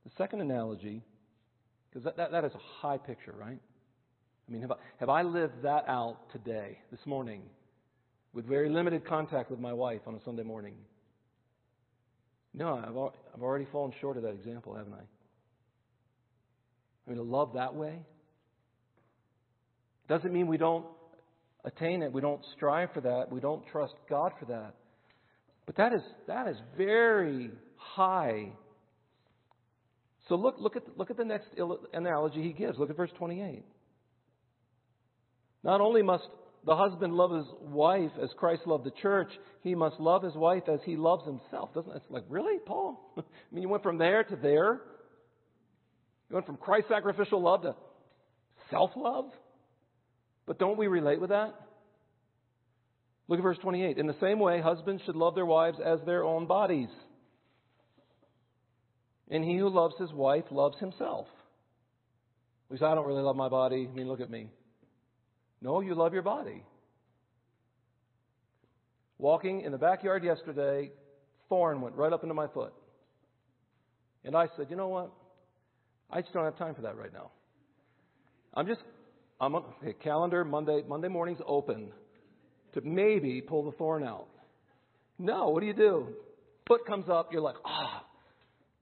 The 0.05 0.11
second 0.19 0.41
analogy, 0.43 1.03
because 1.89 2.05
that, 2.05 2.17
that, 2.17 2.33
that 2.33 2.45
is 2.45 2.53
a 2.55 2.81
high 2.81 2.99
picture, 2.99 3.35
right? 3.39 3.59
I 4.49 4.53
mean, 4.53 4.63
have 4.63 4.73
I, 4.73 4.77
have 4.99 5.09
I 5.09 5.23
lived 5.23 5.63
that 5.63 5.85
out 5.89 6.31
today, 6.33 6.79
this 6.91 7.01
morning, 7.07 7.43
with 8.35 8.47
very 8.47 8.69
limited 8.69 9.07
contact 9.07 9.51
with 9.51 9.61
my 9.61 9.73
wife 9.73 10.01
on 10.07 10.15
a 10.15 10.21
Sunday 10.25 10.43
morning? 10.43 10.75
No, 12.53 12.77
I've, 12.77 12.97
I've 13.35 13.43
already 13.43 13.67
fallen 13.73 13.93
short 14.01 14.17
of 14.17 14.25
that 14.25 14.35
example, 14.35 14.75
haven't 14.75 14.95
I? 14.95 15.05
I 17.07 17.11
mean, 17.11 17.17
to 17.17 17.23
love 17.23 17.55
that 17.55 17.75
way, 17.75 18.05
doesn't 20.13 20.33
mean 20.33 20.47
we 20.47 20.59
don't 20.59 20.85
attain 21.65 22.03
it, 22.03 22.13
we 22.13 22.21
don't 22.21 22.45
strive 22.55 22.93
for 22.93 23.01
that, 23.01 23.31
we 23.31 23.41
don't 23.41 23.65
trust 23.67 23.95
God 24.11 24.33
for 24.39 24.47
that. 24.47 24.75
But 25.65 25.77
that 25.77 25.93
is 25.95 26.03
that 26.27 26.49
is 26.49 26.57
very 26.77 27.51
high. 27.77 28.53
So 30.29 30.35
look 30.35 30.57
look 30.59 30.77
at 30.77 30.83
look 30.99 31.11
at 31.11 31.17
the 31.17 31.25
next 31.25 31.49
analogy 31.95 32.43
he 32.43 32.53
gives. 32.53 32.79
Look 32.79 32.91
at 32.91 32.97
verse 32.97 33.13
28. 33.17 33.65
Not 35.63 35.81
only 35.81 36.03
must 36.03 36.25
the 36.67 36.77
husband 36.77 37.15
love 37.15 37.33
his 37.33 37.47
wife 37.61 38.11
as 38.23 38.29
Christ 38.37 38.67
loved 38.67 38.85
the 38.85 38.93
church, 39.03 39.31
he 39.63 39.75
must 39.75 39.99
love 39.99 40.23
his 40.23 40.35
wife 40.35 40.65
as 40.69 40.81
he 40.85 40.97
loves 40.97 41.25
himself. 41.25 41.73
Doesn't 41.75 41.95
it? 41.95 42.03
like 42.11 42.25
really, 42.29 42.59
Paul? 42.67 43.15
I 43.19 43.23
mean, 43.51 43.63
you 43.63 43.69
went 43.69 43.83
from 43.83 43.99
there 43.99 44.25
to 44.25 44.37
there. 44.37 44.83
You 46.29 46.35
went 46.35 46.47
from 46.47 46.57
Christ's 46.57 46.91
sacrificial 46.91 47.41
love 47.41 47.63
to 47.63 47.75
self-love. 48.71 49.27
But 50.53 50.59
don't 50.59 50.77
we 50.77 50.87
relate 50.87 51.19
with 51.19 51.31
that? 51.31 51.55
Look 53.27 53.39
at 53.39 53.43
verse 53.43 53.57
28. 53.63 53.97
In 53.97 54.07
the 54.07 54.15
same 54.21 54.39
way, 54.39 54.61
husbands 54.61 55.03
should 55.07 55.17
love 55.17 55.35
their 55.35 55.47
wives 55.47 55.79
as 55.83 55.99
their 56.05 56.25
own 56.25 56.47
bodies. 56.47 56.91
And 59.31 59.43
he 59.43 59.57
who 59.57 59.71
loves 59.71 59.95
his 59.99 60.13
wife 60.13 60.45
loves 60.51 60.79
himself. 60.79 61.27
You 62.71 62.77
say, 62.77 62.85
I 62.85 62.95
don't 62.95 63.07
really 63.07 63.23
love 63.23 63.35
my 63.35 63.49
body. 63.49 63.89
I 63.91 63.97
mean, 63.97 64.09
look 64.09 64.21
at 64.21 64.29
me. 64.29 64.51
No, 65.63 65.81
you 65.81 65.95
love 65.95 66.13
your 66.13 66.21
body. 66.21 66.63
Walking 69.17 69.63
in 69.63 69.73
the 69.73 69.79
backyard 69.79 70.23
yesterday, 70.23 70.91
thorn 71.49 71.81
went 71.81 71.97
right 71.97 72.13
up 72.13 72.25
into 72.25 72.35
my 72.35 72.49
foot. 72.49 72.75
And 74.23 74.37
I 74.37 74.49
said, 74.59 74.67
you 74.69 74.77
know 74.77 74.89
what? 74.89 75.13
I 76.11 76.21
just 76.21 76.35
don't 76.35 76.45
have 76.45 76.59
time 76.59 76.75
for 76.75 76.83
that 76.83 76.99
right 76.99 77.11
now. 77.11 77.31
I'm 78.53 78.67
just 78.67 78.83
I'm 79.41 79.55
on 79.55 79.65
okay, 79.83 79.95
calendar 80.03 80.45
Monday. 80.45 80.83
Monday 80.89 81.09
morning's 81.09 81.41
open 81.47 81.93
to 82.75 82.81
maybe 82.83 83.41
pull 83.41 83.65
the 83.65 83.73
thorn 83.73 84.05
out. 84.05 84.29
No, 85.19 85.51
what 85.51 85.61
do 85.61 85.67
you 85.67 85.75
do? 85.75 86.09
Foot 86.67 86.87
comes 86.87 87.09
up. 87.09 87.33
You're 87.33 87.43
like, 87.43 87.57
ah. 87.65 88.05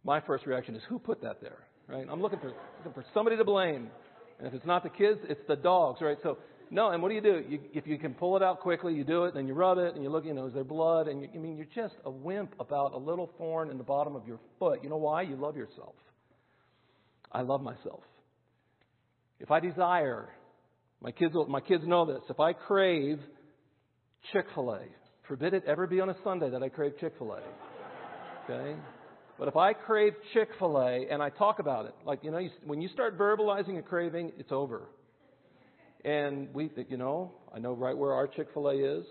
My 0.05 0.21
first 0.21 0.47
reaction 0.47 0.75
is, 0.75 0.83
who 0.89 0.99
put 0.99 1.21
that 1.23 1.41
there? 1.43 1.59
Right? 1.87 2.07
I'm 2.11 2.23
looking 2.23 2.39
for 2.39 2.53
looking 2.79 2.93
for 2.95 3.05
somebody 3.13 3.37
to 3.37 3.45
blame. 3.45 3.91
And 4.39 4.49
if 4.49 4.55
it's 4.55 4.65
not 4.65 4.83
the 4.83 4.89
kids, 4.89 5.21
it's 5.29 5.41
the 5.49 5.57
dogs. 5.57 6.01
Right? 6.01 6.17
So 6.23 6.39
no. 6.71 6.91
And 6.91 7.03
what 7.03 7.09
do 7.09 7.15
you 7.15 7.21
do? 7.21 7.45
You, 7.49 7.61
if 7.75 7.87
you 7.87 7.99
can 7.99 8.15
pull 8.15 8.37
it 8.37 8.43
out 8.43 8.61
quickly, 8.61 8.95
you 8.95 9.05
do 9.05 9.25
it. 9.25 9.29
And 9.29 9.37
then 9.37 9.47
you 9.47 9.55
rub 9.55 9.79
it, 9.79 9.95
and 9.95 10.03
you 10.03 10.09
look. 10.09 10.25
You 10.25 10.33
know, 10.33 10.47
is 10.47 10.55
there 10.55 10.65
blood? 10.65 11.09
And 11.09 11.21
you, 11.21 11.29
I 11.35 11.39
mean, 11.39 11.57
you're 11.57 11.67
just 11.75 11.97
a 12.05 12.11
wimp 12.11 12.55
about 12.61 12.95
a 12.95 12.99
little 12.99 13.31
thorn 13.37 13.71
in 13.71 13.77
the 13.77 13.85
bottom 13.85 14.17
of 14.17 14.27
your 14.27 14.39
foot. 14.59 14.83
You 14.83 14.89
know 14.89 14.97
why? 14.97 15.23
You 15.23 15.37
love 15.37 15.57
yourself. 15.57 15.95
I 17.33 17.43
love 17.43 17.61
myself. 17.61 18.03
If 19.39 19.51
I 19.51 19.61
desire 19.61 20.29
my 21.03 21.11
kids, 21.11 21.35
my 21.49 21.61
kids 21.61 21.85
know 21.87 22.05
this. 22.05 22.23
If 22.29 22.41
I 22.41 22.53
crave 22.53 23.19
Chick 24.33 24.47
fil 24.55 24.73
A, 24.73 24.81
forbid 25.27 25.55
it 25.55 25.65
ever 25.67 25.87
be 25.87 26.01
on 26.01 26.11
a 26.11 26.17
Sunday 26.23 26.51
that 26.51 26.63
I 26.63 26.69
crave 26.69 26.93
Chick 27.01 27.15
fil 27.19 27.33
A. 27.33 27.41
Okay? 28.45 28.77
But 29.39 29.49
if 29.49 29.57
I 29.57 29.73
crave 29.73 30.13
Chick 30.35 30.49
fil 30.59 30.77
A 30.79 31.07
and 31.11 31.23
I 31.23 31.31
talk 31.31 31.59
about 31.59 31.87
it, 31.87 31.95
like, 32.05 32.23
you 32.23 32.31
know, 32.31 32.39
you, 32.39 32.51
when 32.65 32.83
you 32.83 32.89
start 32.89 33.19
verbalizing 33.19 33.79
a 33.79 33.83
craving, 33.83 34.33
it's 34.39 34.53
over. 34.53 34.83
And 36.05 36.53
we, 36.55 36.71
you 36.89 36.97
know, 36.97 37.33
I 37.55 37.59
know 37.59 37.73
right 37.73 37.97
where 37.97 38.13
our 38.13 38.27
Chick 38.27 38.49
fil 38.53 38.69
A 38.69 38.99
is. 38.99 39.07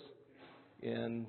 And 0.84 1.25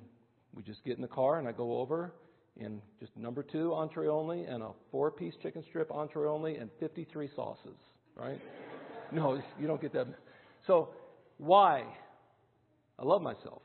we 0.54 0.62
just 0.62 0.84
get 0.84 0.96
in 0.96 1.02
the 1.02 1.08
car 1.08 1.38
and 1.38 1.48
I 1.48 1.52
go 1.52 1.78
over 1.78 2.12
and 2.60 2.80
just 2.98 3.16
number 3.16 3.42
two 3.42 3.72
entree 3.72 4.08
only 4.08 4.44
and 4.44 4.62
a 4.62 4.70
four 4.90 5.10
piece 5.10 5.34
chicken 5.42 5.64
strip 5.68 5.90
entree 5.90 6.28
only 6.28 6.56
and 6.56 6.70
53 6.80 7.30
sauces, 7.34 7.76
right? 8.16 8.40
no, 9.12 9.40
you 9.58 9.66
don't 9.66 9.80
get 9.80 9.92
that. 9.92 10.06
So, 10.70 10.90
why? 11.38 11.82
I 12.96 13.04
love 13.04 13.22
myself. 13.22 13.62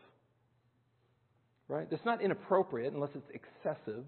Right? 1.67 1.87
That's 1.87 2.03
not 2.03 2.19
inappropriate 2.19 2.93
unless 2.95 3.11
it's 3.13 3.29
excessive. 3.31 4.05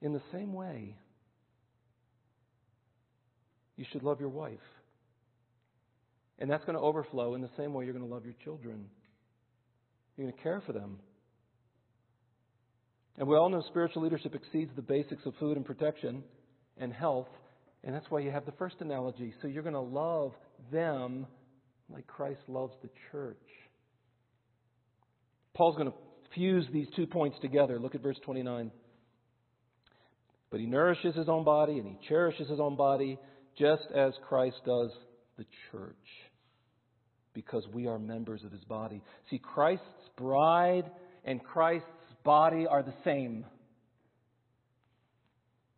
In 0.00 0.14
the 0.14 0.22
same 0.32 0.54
way, 0.54 0.94
you 3.76 3.84
should 3.92 4.04
love 4.04 4.20
your 4.20 4.30
wife. 4.30 4.58
And 6.38 6.50
that's 6.50 6.64
going 6.64 6.78
to 6.78 6.82
overflow 6.82 7.34
in 7.34 7.42
the 7.42 7.50
same 7.58 7.74
way 7.74 7.84
you're 7.84 7.92
going 7.92 8.08
to 8.08 8.14
love 8.14 8.24
your 8.24 8.36
children. 8.42 8.86
You're 10.16 10.28
going 10.28 10.34
to 10.34 10.42
care 10.42 10.62
for 10.64 10.72
them. 10.72 10.98
And 13.18 13.28
we 13.28 13.36
all 13.36 13.50
know 13.50 13.62
spiritual 13.68 14.02
leadership 14.02 14.34
exceeds 14.34 14.70
the 14.76 14.82
basics 14.82 15.26
of 15.26 15.34
food 15.38 15.58
and 15.58 15.66
protection 15.66 16.24
and 16.78 16.90
health. 16.90 17.28
And 17.86 17.94
that's 17.94 18.10
why 18.10 18.18
you 18.18 18.32
have 18.32 18.44
the 18.44 18.52
first 18.52 18.76
analogy. 18.80 19.32
So 19.40 19.46
you're 19.46 19.62
going 19.62 19.74
to 19.74 19.80
love 19.80 20.32
them 20.72 21.24
like 21.88 22.04
Christ 22.08 22.40
loves 22.48 22.74
the 22.82 22.90
church. 23.12 23.36
Paul's 25.54 25.76
going 25.76 25.92
to 25.92 25.96
fuse 26.34 26.66
these 26.72 26.88
two 26.96 27.06
points 27.06 27.38
together. 27.40 27.78
Look 27.78 27.94
at 27.94 28.02
verse 28.02 28.18
29. 28.24 28.72
But 30.50 30.58
he 30.58 30.66
nourishes 30.66 31.14
his 31.14 31.28
own 31.28 31.44
body 31.44 31.78
and 31.78 31.86
he 31.86 31.96
cherishes 32.08 32.48
his 32.48 32.58
own 32.58 32.76
body, 32.76 33.18
just 33.56 33.84
as 33.94 34.12
Christ 34.28 34.56
does 34.66 34.90
the 35.38 35.46
church, 35.70 35.94
because 37.34 37.64
we 37.72 37.86
are 37.86 38.00
members 38.00 38.42
of 38.44 38.50
his 38.50 38.64
body. 38.64 39.00
See, 39.30 39.38
Christ's 39.38 39.84
bride 40.16 40.90
and 41.24 41.42
Christ's 41.42 41.86
body 42.24 42.66
are 42.66 42.82
the 42.82 42.94
same. 43.04 43.44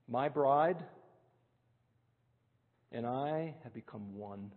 My 0.08 0.30
bride 0.30 0.78
and 2.92 3.06
I 3.06 3.54
have 3.64 3.74
become 3.74 4.16
one. 4.16 4.52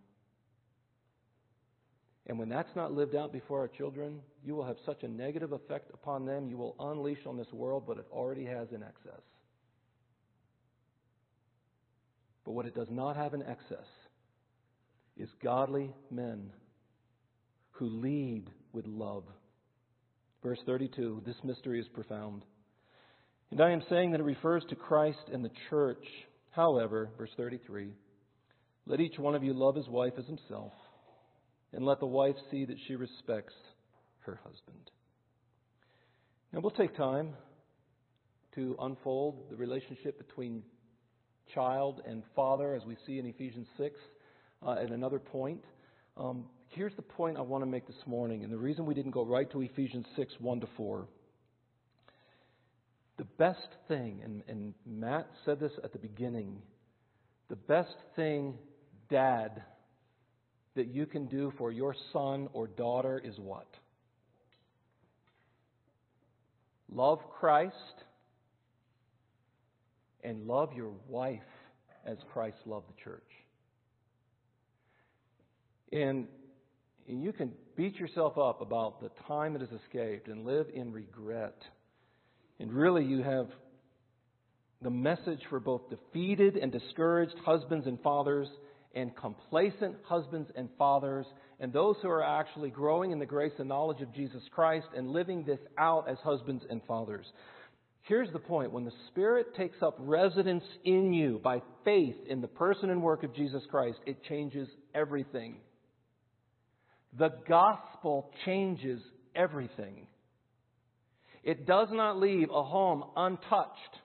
And 2.28 2.38
when 2.38 2.50
that's 2.50 2.74
not 2.76 2.94
lived 2.94 3.15
out 3.15 3.34
before 3.34 3.60
our 3.60 3.67
children, 3.67 4.22
you 4.44 4.56
will 4.56 4.65
have 4.65 4.78
such 4.86 5.04
a 5.04 5.08
negative 5.08 5.52
effect 5.52 5.91
upon 5.94 6.26
them 6.26 6.48
you 6.48 6.58
will 6.58 6.76
unleash 6.80 7.26
on 7.26 7.38
this 7.38 7.52
world 7.52 7.88
what 7.88 7.98
it 7.98 8.08
already 8.12 8.46
has 8.46 8.70
in 8.72 8.84
excess. 8.84 9.22
But 12.46 12.52
what 12.52 12.65
it 12.65 12.76
does 12.76 12.89
not 12.89 13.15
have 13.15 13.34
in 13.34 13.41
excess 13.44 13.88
is 15.17 15.30
godly 15.44 15.94
men 16.10 16.52
who 17.72 17.88
lead 17.88 18.50
with 18.74 18.86
love. 18.86 19.24
Verse 20.41 20.60
32 20.65 21.24
this 21.26 21.36
mystery 21.44 21.80
is 21.80 21.88
profound. 21.89 22.44
And 23.52 23.60
I 23.60 23.72
am 23.72 23.84
saying 23.89 24.12
that 24.12 24.22
it 24.22 24.24
refers 24.24 24.63
to 24.70 24.76
Christ 24.76 25.30
and 25.32 25.44
the 25.44 25.52
church. 25.70 26.06
However, 26.52 27.10
verse 27.17 27.32
33 27.36 27.91
let 28.86 29.00
each 29.00 29.17
one 29.20 29.36
of 29.36 29.44
you 29.44 29.54
love 29.54 29.76
his 29.76 29.88
wife 29.88 30.13
as 30.17 30.26
himself, 30.26 30.74
and 31.74 31.86
let 31.86 32.00
the 32.00 32.06
wife 32.06 32.36
see 32.50 32.65
that 32.65 32.78
she 32.88 32.96
respects 32.96 33.54
her 34.22 34.39
husband. 34.44 34.91
Now, 36.52 36.60
we'll 36.60 36.72
take 36.72 36.96
time 36.96 37.34
to 38.56 38.76
unfold 38.80 39.50
the 39.50 39.56
relationship 39.56 40.17
between 40.17 40.63
child 41.54 42.02
and 42.06 42.24
father, 42.36 42.76
as 42.76 42.84
we 42.86 42.98
see 43.06 43.20
in 43.20 43.26
Ephesians 43.26 43.67
6 43.78 43.96
uh, 44.65 44.72
at 44.74 44.91
another 44.91 45.20
point. 45.20 45.63
Um, 46.17 46.46
here's 46.70 46.96
the 46.96 47.02
point 47.02 47.38
I 47.38 47.41
want 47.41 47.63
to 47.63 47.70
make 47.70 47.88
this 47.88 48.06
morning, 48.06 48.44
and 48.44 48.52
the 48.52 48.58
reason 48.58 48.86
we 48.86 48.94
didn't 48.94 49.12
go 49.12 49.26
right 49.26 49.50
to 49.52 49.62
Ephesians 49.62 50.06
6 50.15 50.34
1 50.39 50.60
to 50.62 50.67
4. 50.76 51.08
The 53.17 53.26
best 53.38 53.67
thing, 53.88 54.22
and, 54.24 54.44
and 54.48 54.74
Matt 54.86 55.30
said 55.46 55.60
this 55.60 55.72
at 55.84 55.94
the 55.94 56.00
beginning, 56.00 56.62
the 57.50 57.56
best 57.56 57.96
thing, 58.15 58.56
dad, 59.12 59.62
that 60.76 60.88
you 60.88 61.06
can 61.06 61.28
do 61.28 61.54
for 61.58 61.71
your 61.71 61.93
son 62.13 62.47
or 62.54 62.65
daughter 62.65 63.21
is 63.24 63.38
what? 63.38 63.67
Love 66.89 67.19
Christ 67.39 67.76
and 70.24 70.47
love 70.47 70.74
your 70.74 70.91
wife 71.08 71.39
as 72.06 72.17
Christ 72.34 72.58
loved 72.65 72.88
the 72.89 73.04
church. 73.04 73.21
And 75.91 76.28
you 77.08 77.34
can 77.34 77.52
beat 77.76 77.95
yourself 77.95 78.38
up 78.38 78.62
about 78.62 79.02
the 79.02 79.10
time 79.28 79.54
that 79.54 79.62
has 79.62 79.71
escaped 79.84 80.28
and 80.28 80.45
live 80.45 80.67
in 80.74 80.91
regret. 80.93 81.58
And 82.60 82.71
really, 82.71 83.04
you 83.04 83.24
have 83.24 83.47
the 84.82 84.89
message 84.89 85.41
for 85.50 85.60
both 85.60 85.89
defeated 85.89 86.56
and 86.58 86.71
discouraged 86.71 87.36
husbands 87.45 87.88
and 87.88 88.00
fathers, 88.02 88.47
and 88.93 89.15
complacent 89.15 89.95
husbands 90.04 90.49
and 90.56 90.69
fathers, 90.77 91.25
and 91.60 91.71
those 91.71 91.95
who 92.01 92.10
are 92.10 92.23
actually 92.23 92.69
growing 92.69 93.12
in 93.12 93.19
the 93.19 93.25
grace 93.25 93.54
and 93.60 93.69
knowledge 93.69 94.01
of 94.01 94.13
Jesus 94.13 94.43
Christ 94.51 94.88
and 94.95 95.12
living 95.12 95.43
this 95.45 95.60
out 95.77 96.10
as 96.10 96.17
husbands 96.23 96.63
and 96.69 96.82
fathers. 96.88 97.25
Here's 98.04 98.32
the 98.32 98.39
point 98.39 98.71
when 98.71 98.84
the 98.84 98.91
Spirit 99.10 99.56
takes 99.56 99.82
up 99.82 99.95
residence 99.99 100.63
in 100.84 101.13
you 101.13 101.39
by 101.43 101.62
faith 101.86 102.15
in 102.27 102.41
the 102.41 102.47
person 102.47 102.89
and 102.89 103.01
work 103.01 103.23
of 103.23 103.36
Jesus 103.36 103.63
Christ, 103.69 103.99
it 104.06 104.23
changes 104.27 104.67
everything. 104.95 105.58
The 107.17 107.30
gospel 107.47 108.32
changes 108.45 109.01
everything. 109.36 110.08
It 111.43 111.65
does 111.65 111.89
not 111.91 112.17
leave 112.17 112.49
a 112.49 112.63
home 112.63 113.04
untouched. 113.15 113.97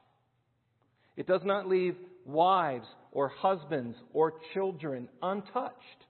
It 1.16 1.26
does 1.26 1.42
not 1.44 1.68
leave 1.68 1.96
wives 2.24 2.86
or 3.16 3.28
husbands 3.28 3.96
or 4.12 4.34
children 4.52 5.08
untouched. 5.22 6.04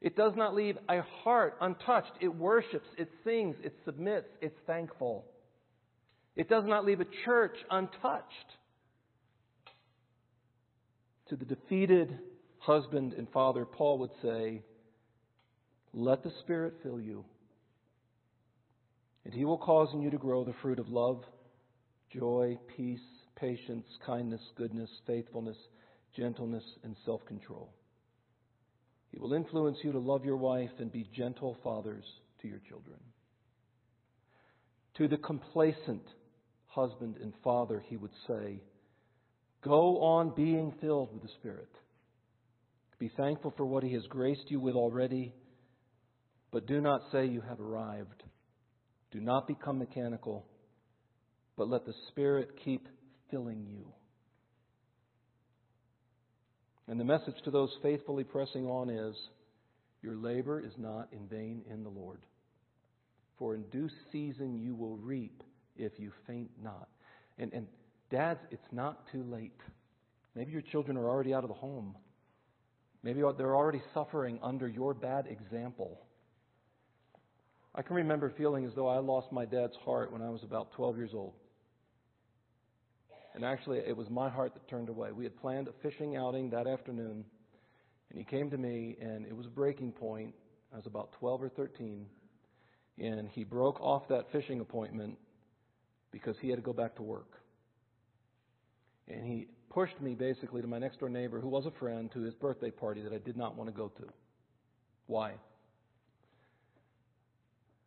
It 0.00 0.16
does 0.16 0.32
not 0.34 0.56
leave 0.56 0.76
a 0.88 1.02
heart 1.22 1.56
untouched. 1.60 2.10
It 2.20 2.34
worships, 2.34 2.88
it 2.98 3.08
sings, 3.22 3.54
it 3.62 3.72
submits, 3.84 4.26
it's 4.40 4.58
thankful. 4.66 5.24
It 6.34 6.48
does 6.48 6.64
not 6.66 6.84
leave 6.84 7.00
a 7.00 7.06
church 7.24 7.54
untouched. 7.70 8.24
To 11.28 11.36
the 11.36 11.44
defeated 11.44 12.18
husband 12.58 13.12
and 13.12 13.30
father, 13.30 13.64
Paul 13.64 13.98
would 13.98 14.10
say, 14.20 14.64
Let 15.94 16.24
the 16.24 16.32
Spirit 16.40 16.74
fill 16.82 17.00
you, 17.00 17.24
and 19.24 19.32
He 19.32 19.44
will 19.44 19.58
cause 19.58 19.90
in 19.94 20.02
you 20.02 20.10
to 20.10 20.18
grow 20.18 20.42
the 20.42 20.54
fruit 20.60 20.80
of 20.80 20.88
love, 20.88 21.22
joy, 22.12 22.58
peace, 22.76 22.98
patience, 23.36 23.86
kindness, 24.04 24.42
goodness, 24.56 24.90
faithfulness, 25.06 25.56
gentleness, 26.16 26.64
and 26.82 26.96
self 27.04 27.24
control. 27.26 27.72
He 29.10 29.18
will 29.18 29.32
influence 29.32 29.78
you 29.82 29.92
to 29.92 29.98
love 29.98 30.24
your 30.24 30.36
wife 30.36 30.70
and 30.78 30.90
be 30.90 31.08
gentle 31.14 31.56
fathers 31.62 32.04
to 32.42 32.48
your 32.48 32.60
children. 32.68 32.98
To 34.98 35.08
the 35.08 35.18
complacent 35.18 36.02
husband 36.66 37.16
and 37.22 37.32
father, 37.44 37.82
he 37.86 37.96
would 37.96 38.10
say, 38.26 38.62
Go 39.62 40.00
on 40.00 40.34
being 40.34 40.74
filled 40.80 41.12
with 41.12 41.22
the 41.22 41.34
Spirit. 41.40 41.68
Be 42.98 43.10
thankful 43.16 43.52
for 43.56 43.66
what 43.66 43.82
he 43.82 43.92
has 43.92 44.06
graced 44.08 44.48
you 44.50 44.58
with 44.58 44.74
already, 44.74 45.34
but 46.50 46.66
do 46.66 46.80
not 46.80 47.02
say 47.12 47.26
you 47.26 47.42
have 47.42 47.60
arrived. 47.60 48.22
Do 49.10 49.20
not 49.20 49.46
become 49.46 49.78
mechanical, 49.78 50.46
but 51.56 51.68
let 51.68 51.84
the 51.84 51.94
Spirit 52.08 52.50
keep 52.64 52.88
filling 53.30 53.66
you. 53.68 53.86
And 56.88 57.00
the 57.00 57.04
message 57.04 57.34
to 57.44 57.50
those 57.50 57.74
faithfully 57.82 58.24
pressing 58.24 58.66
on 58.66 58.90
is 58.90 59.16
Your 60.02 60.16
labor 60.16 60.60
is 60.60 60.72
not 60.78 61.08
in 61.12 61.26
vain 61.26 61.62
in 61.70 61.82
the 61.82 61.90
Lord. 61.90 62.20
For 63.38 63.54
in 63.54 63.62
due 63.64 63.88
season 64.12 64.58
you 64.58 64.74
will 64.74 64.96
reap 64.96 65.42
if 65.76 65.92
you 65.98 66.12
faint 66.26 66.50
not. 66.62 66.88
And, 67.38 67.52
and 67.52 67.66
dads, 68.10 68.40
it's 68.50 68.72
not 68.72 69.10
too 69.12 69.22
late. 69.24 69.60
Maybe 70.34 70.52
your 70.52 70.62
children 70.62 70.96
are 70.96 71.08
already 71.08 71.34
out 71.34 71.44
of 71.44 71.48
the 71.48 71.54
home. 71.54 71.96
Maybe 73.02 73.20
they're 73.36 73.56
already 73.56 73.82
suffering 73.94 74.38
under 74.42 74.68
your 74.68 74.94
bad 74.94 75.26
example. 75.26 76.00
I 77.74 77.82
can 77.82 77.96
remember 77.96 78.32
feeling 78.36 78.64
as 78.64 78.72
though 78.74 78.88
I 78.88 78.98
lost 78.98 79.30
my 79.32 79.44
dad's 79.44 79.76
heart 79.84 80.12
when 80.12 80.22
I 80.22 80.30
was 80.30 80.42
about 80.42 80.72
12 80.72 80.96
years 80.96 81.10
old. 81.14 81.34
And 83.36 83.44
actually, 83.44 83.80
it 83.80 83.94
was 83.94 84.08
my 84.08 84.30
heart 84.30 84.54
that 84.54 84.66
turned 84.66 84.88
away. 84.88 85.12
We 85.12 85.24
had 85.24 85.36
planned 85.36 85.68
a 85.68 85.72
fishing 85.82 86.16
outing 86.16 86.48
that 86.50 86.66
afternoon, 86.66 87.22
and 88.08 88.18
he 88.18 88.24
came 88.24 88.48
to 88.48 88.56
me, 88.56 88.96
and 88.98 89.26
it 89.26 89.36
was 89.36 89.44
a 89.44 89.50
breaking 89.50 89.92
point. 89.92 90.34
I 90.72 90.76
was 90.76 90.86
about 90.86 91.12
12 91.20 91.42
or 91.42 91.48
13, 91.50 92.06
and 92.98 93.28
he 93.28 93.44
broke 93.44 93.78
off 93.78 94.08
that 94.08 94.32
fishing 94.32 94.60
appointment 94.60 95.18
because 96.12 96.38
he 96.40 96.48
had 96.48 96.56
to 96.56 96.62
go 96.62 96.72
back 96.72 96.96
to 96.96 97.02
work. 97.02 97.42
And 99.06 99.22
he 99.22 99.48
pushed 99.68 100.00
me 100.00 100.14
basically 100.14 100.62
to 100.62 100.66
my 100.66 100.78
next 100.78 101.00
door 101.00 101.10
neighbor, 101.10 101.38
who 101.38 101.48
was 101.48 101.66
a 101.66 101.70
friend, 101.72 102.10
to 102.12 102.20
his 102.20 102.32
birthday 102.32 102.70
party 102.70 103.02
that 103.02 103.12
I 103.12 103.18
did 103.18 103.36
not 103.36 103.54
want 103.54 103.68
to 103.68 103.76
go 103.76 103.88
to. 103.88 104.04
Why? 105.08 105.34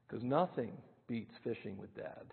Because 0.07 0.23
nothing 0.23 0.73
beats 1.07 1.33
fishing 1.43 1.75
with 1.79 1.95
dad. 1.95 2.25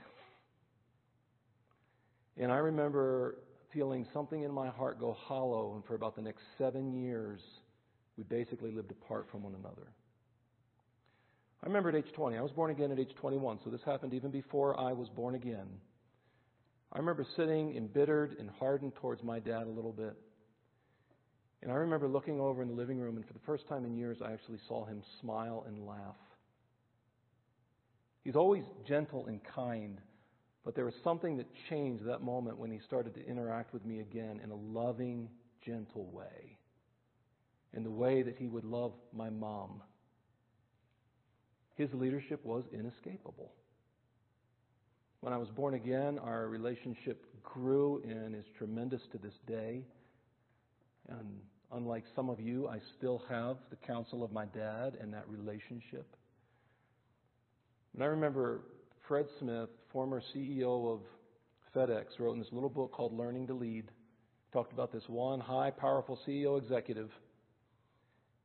And 2.36 2.52
I 2.52 2.56
remember 2.56 3.38
feeling 3.72 4.06
something 4.12 4.42
in 4.42 4.52
my 4.52 4.68
heart 4.68 5.00
go 5.00 5.12
hollow, 5.12 5.74
and 5.74 5.84
for 5.84 5.94
about 5.94 6.16
the 6.16 6.22
next 6.22 6.42
seven 6.58 6.92
years, 6.92 7.40
we 8.16 8.24
basically 8.24 8.70
lived 8.70 8.90
apart 8.90 9.26
from 9.30 9.42
one 9.42 9.54
another. 9.54 9.92
I 11.62 11.66
remember 11.66 11.88
at 11.88 11.94
age 11.96 12.12
20, 12.14 12.36
I 12.36 12.42
was 12.42 12.52
born 12.52 12.70
again 12.70 12.92
at 12.92 12.98
age 12.98 13.14
21, 13.20 13.60
so 13.64 13.70
this 13.70 13.80
happened 13.84 14.14
even 14.14 14.30
before 14.30 14.78
I 14.78 14.92
was 14.92 15.08
born 15.08 15.34
again. 15.34 15.66
I 16.92 16.98
remember 16.98 17.26
sitting 17.36 17.76
embittered 17.76 18.36
and 18.38 18.48
hardened 18.48 18.94
towards 18.96 19.22
my 19.22 19.40
dad 19.40 19.66
a 19.66 19.70
little 19.70 19.92
bit. 19.92 20.14
And 21.62 21.72
I 21.72 21.74
remember 21.76 22.06
looking 22.06 22.38
over 22.40 22.62
in 22.62 22.68
the 22.68 22.74
living 22.74 22.98
room, 22.98 23.16
and 23.16 23.26
for 23.26 23.32
the 23.32 23.40
first 23.40 23.66
time 23.68 23.84
in 23.84 23.96
years, 23.96 24.18
I 24.24 24.32
actually 24.32 24.58
saw 24.68 24.84
him 24.84 25.02
smile 25.20 25.64
and 25.66 25.84
laugh. 25.84 26.16
He's 28.22 28.36
always 28.36 28.64
gentle 28.86 29.26
and 29.26 29.40
kind, 29.54 30.00
but 30.66 30.74
there 30.74 30.84
was 30.84 30.94
something 31.02 31.38
that 31.38 31.46
changed 31.70 32.04
that 32.04 32.20
moment 32.20 32.58
when 32.58 32.70
he 32.70 32.78
started 32.86 33.14
to 33.14 33.26
interact 33.26 33.72
with 33.72 33.86
me 33.86 34.00
again 34.00 34.40
in 34.44 34.50
a 34.50 34.54
loving, 34.54 35.30
gentle 35.64 36.10
way. 36.12 36.58
In 37.72 37.82
the 37.82 37.90
way 37.90 38.22
that 38.22 38.36
he 38.36 38.48
would 38.48 38.64
love 38.64 38.92
my 39.14 39.30
mom. 39.30 39.82
His 41.76 41.88
leadership 41.94 42.44
was 42.44 42.64
inescapable. 42.72 43.52
When 45.20 45.32
I 45.32 45.38
was 45.38 45.48
born 45.48 45.74
again, 45.74 46.18
our 46.18 46.48
relationship 46.48 47.24
grew 47.42 48.02
and 48.04 48.34
is 48.34 48.44
tremendous 48.58 49.02
to 49.12 49.18
this 49.18 49.34
day. 49.46 49.84
And 51.08 51.40
Unlike 51.72 52.04
some 52.14 52.30
of 52.30 52.40
you, 52.40 52.68
I 52.68 52.78
still 52.96 53.22
have 53.28 53.56
the 53.70 53.76
counsel 53.76 54.22
of 54.22 54.32
my 54.32 54.44
dad 54.46 54.96
and 55.00 55.12
that 55.12 55.28
relationship. 55.28 56.06
And 57.94 58.04
I 58.04 58.06
remember 58.06 58.60
Fred 59.08 59.26
Smith, 59.38 59.68
former 59.92 60.20
CEO 60.34 60.92
of 60.92 61.00
FedEx, 61.74 62.06
wrote 62.18 62.32
in 62.32 62.40
this 62.40 62.52
little 62.52 62.68
book 62.68 62.90
called 62.90 63.16
Learning 63.16 63.46
to 63.46 63.54
Lead, 63.54 63.84
talked 64.52 64.72
about 64.72 64.92
this 64.92 65.04
one 65.06 65.38
high, 65.38 65.70
powerful 65.70 66.18
CEO 66.26 66.60
executive. 66.60 67.10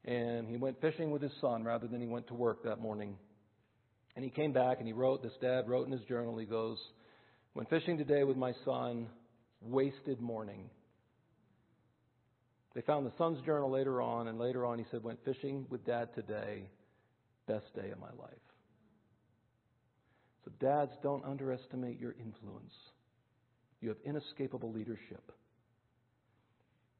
And 0.05 0.47
he 0.47 0.57
went 0.57 0.79
fishing 0.79 1.09
with 1.09 1.21
his 1.21 1.31
son 1.41 1.63
rather 1.63 1.87
than 1.87 1.99
he 1.99 2.07
went 2.07 2.27
to 2.27 2.35
work 2.35 2.63
that 2.63 2.79
morning. 2.79 3.17
And 4.15 4.23
he 4.23 4.29
came 4.29 4.53
back 4.53 4.77
and 4.77 4.87
he 4.87 4.93
wrote, 4.93 5.23
this 5.23 5.31
dad 5.41 5.67
wrote 5.67 5.87
in 5.87 5.91
his 5.91 6.03
journal, 6.03 6.37
he 6.37 6.45
goes, 6.45 6.77
Went 7.55 7.69
fishing 7.69 7.97
today 7.97 8.23
with 8.23 8.37
my 8.37 8.53
son, 8.63 9.07
wasted 9.61 10.21
morning. 10.21 10.69
They 12.75 12.81
found 12.81 13.05
the 13.05 13.11
son's 13.17 13.43
journal 13.45 13.69
later 13.69 14.01
on, 14.01 14.27
and 14.27 14.39
later 14.39 14.65
on 14.65 14.79
he 14.79 14.85
said, 14.91 15.03
Went 15.03 15.19
fishing 15.25 15.65
with 15.69 15.85
dad 15.85 16.09
today, 16.15 16.69
best 17.47 17.65
day 17.75 17.89
of 17.89 17.99
my 17.99 18.11
life. 18.17 18.50
So, 20.45 20.51
dads, 20.59 20.91
don't 21.03 21.23
underestimate 21.23 21.99
your 21.99 22.15
influence. 22.19 22.73
You 23.81 23.89
have 23.89 23.97
inescapable 24.05 24.71
leadership. 24.71 25.31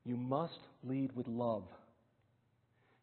You 0.04 0.18
must 0.18 0.60
lead 0.84 1.16
with 1.16 1.28
love. 1.28 1.64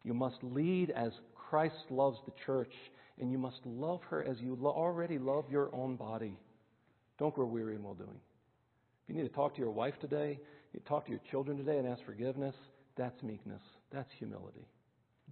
You 0.03 0.13
must 0.13 0.37
lead 0.41 0.91
as 0.91 1.11
Christ 1.35 1.85
loves 1.89 2.17
the 2.25 2.33
church, 2.45 2.73
and 3.19 3.31
you 3.31 3.37
must 3.37 3.59
love 3.65 4.01
her 4.09 4.23
as 4.23 4.39
you 4.39 4.57
already 4.63 5.17
love 5.17 5.45
your 5.49 5.73
own 5.73 5.95
body. 5.95 6.37
Don't 7.17 7.35
grow 7.35 7.45
weary 7.45 7.75
in 7.75 7.83
well 7.83 7.95
doing. 7.95 8.19
If 9.03 9.09
you 9.09 9.15
need 9.15 9.27
to 9.27 9.35
talk 9.35 9.55
to 9.55 9.61
your 9.61 9.71
wife 9.71 9.95
today, 9.99 10.39
you 10.73 10.79
talk 10.87 11.05
to 11.05 11.11
your 11.11 11.21
children 11.31 11.57
today 11.57 11.77
and 11.77 11.87
ask 11.87 12.03
forgiveness, 12.05 12.55
that's 12.95 13.21
meekness. 13.23 13.61
That's 13.91 14.09
humility. 14.19 14.67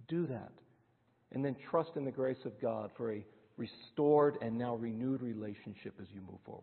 Do 0.08 0.26
that. 0.26 0.52
And 1.32 1.44
then 1.44 1.54
trust 1.70 1.90
in 1.96 2.04
the 2.04 2.10
grace 2.10 2.44
of 2.44 2.60
God 2.60 2.90
for 2.96 3.12
a 3.12 3.24
restored 3.58 4.38
and 4.40 4.56
now 4.56 4.76
renewed 4.76 5.20
relationship 5.20 5.94
as 6.00 6.06
you 6.14 6.20
move 6.20 6.40
forward. 6.44 6.56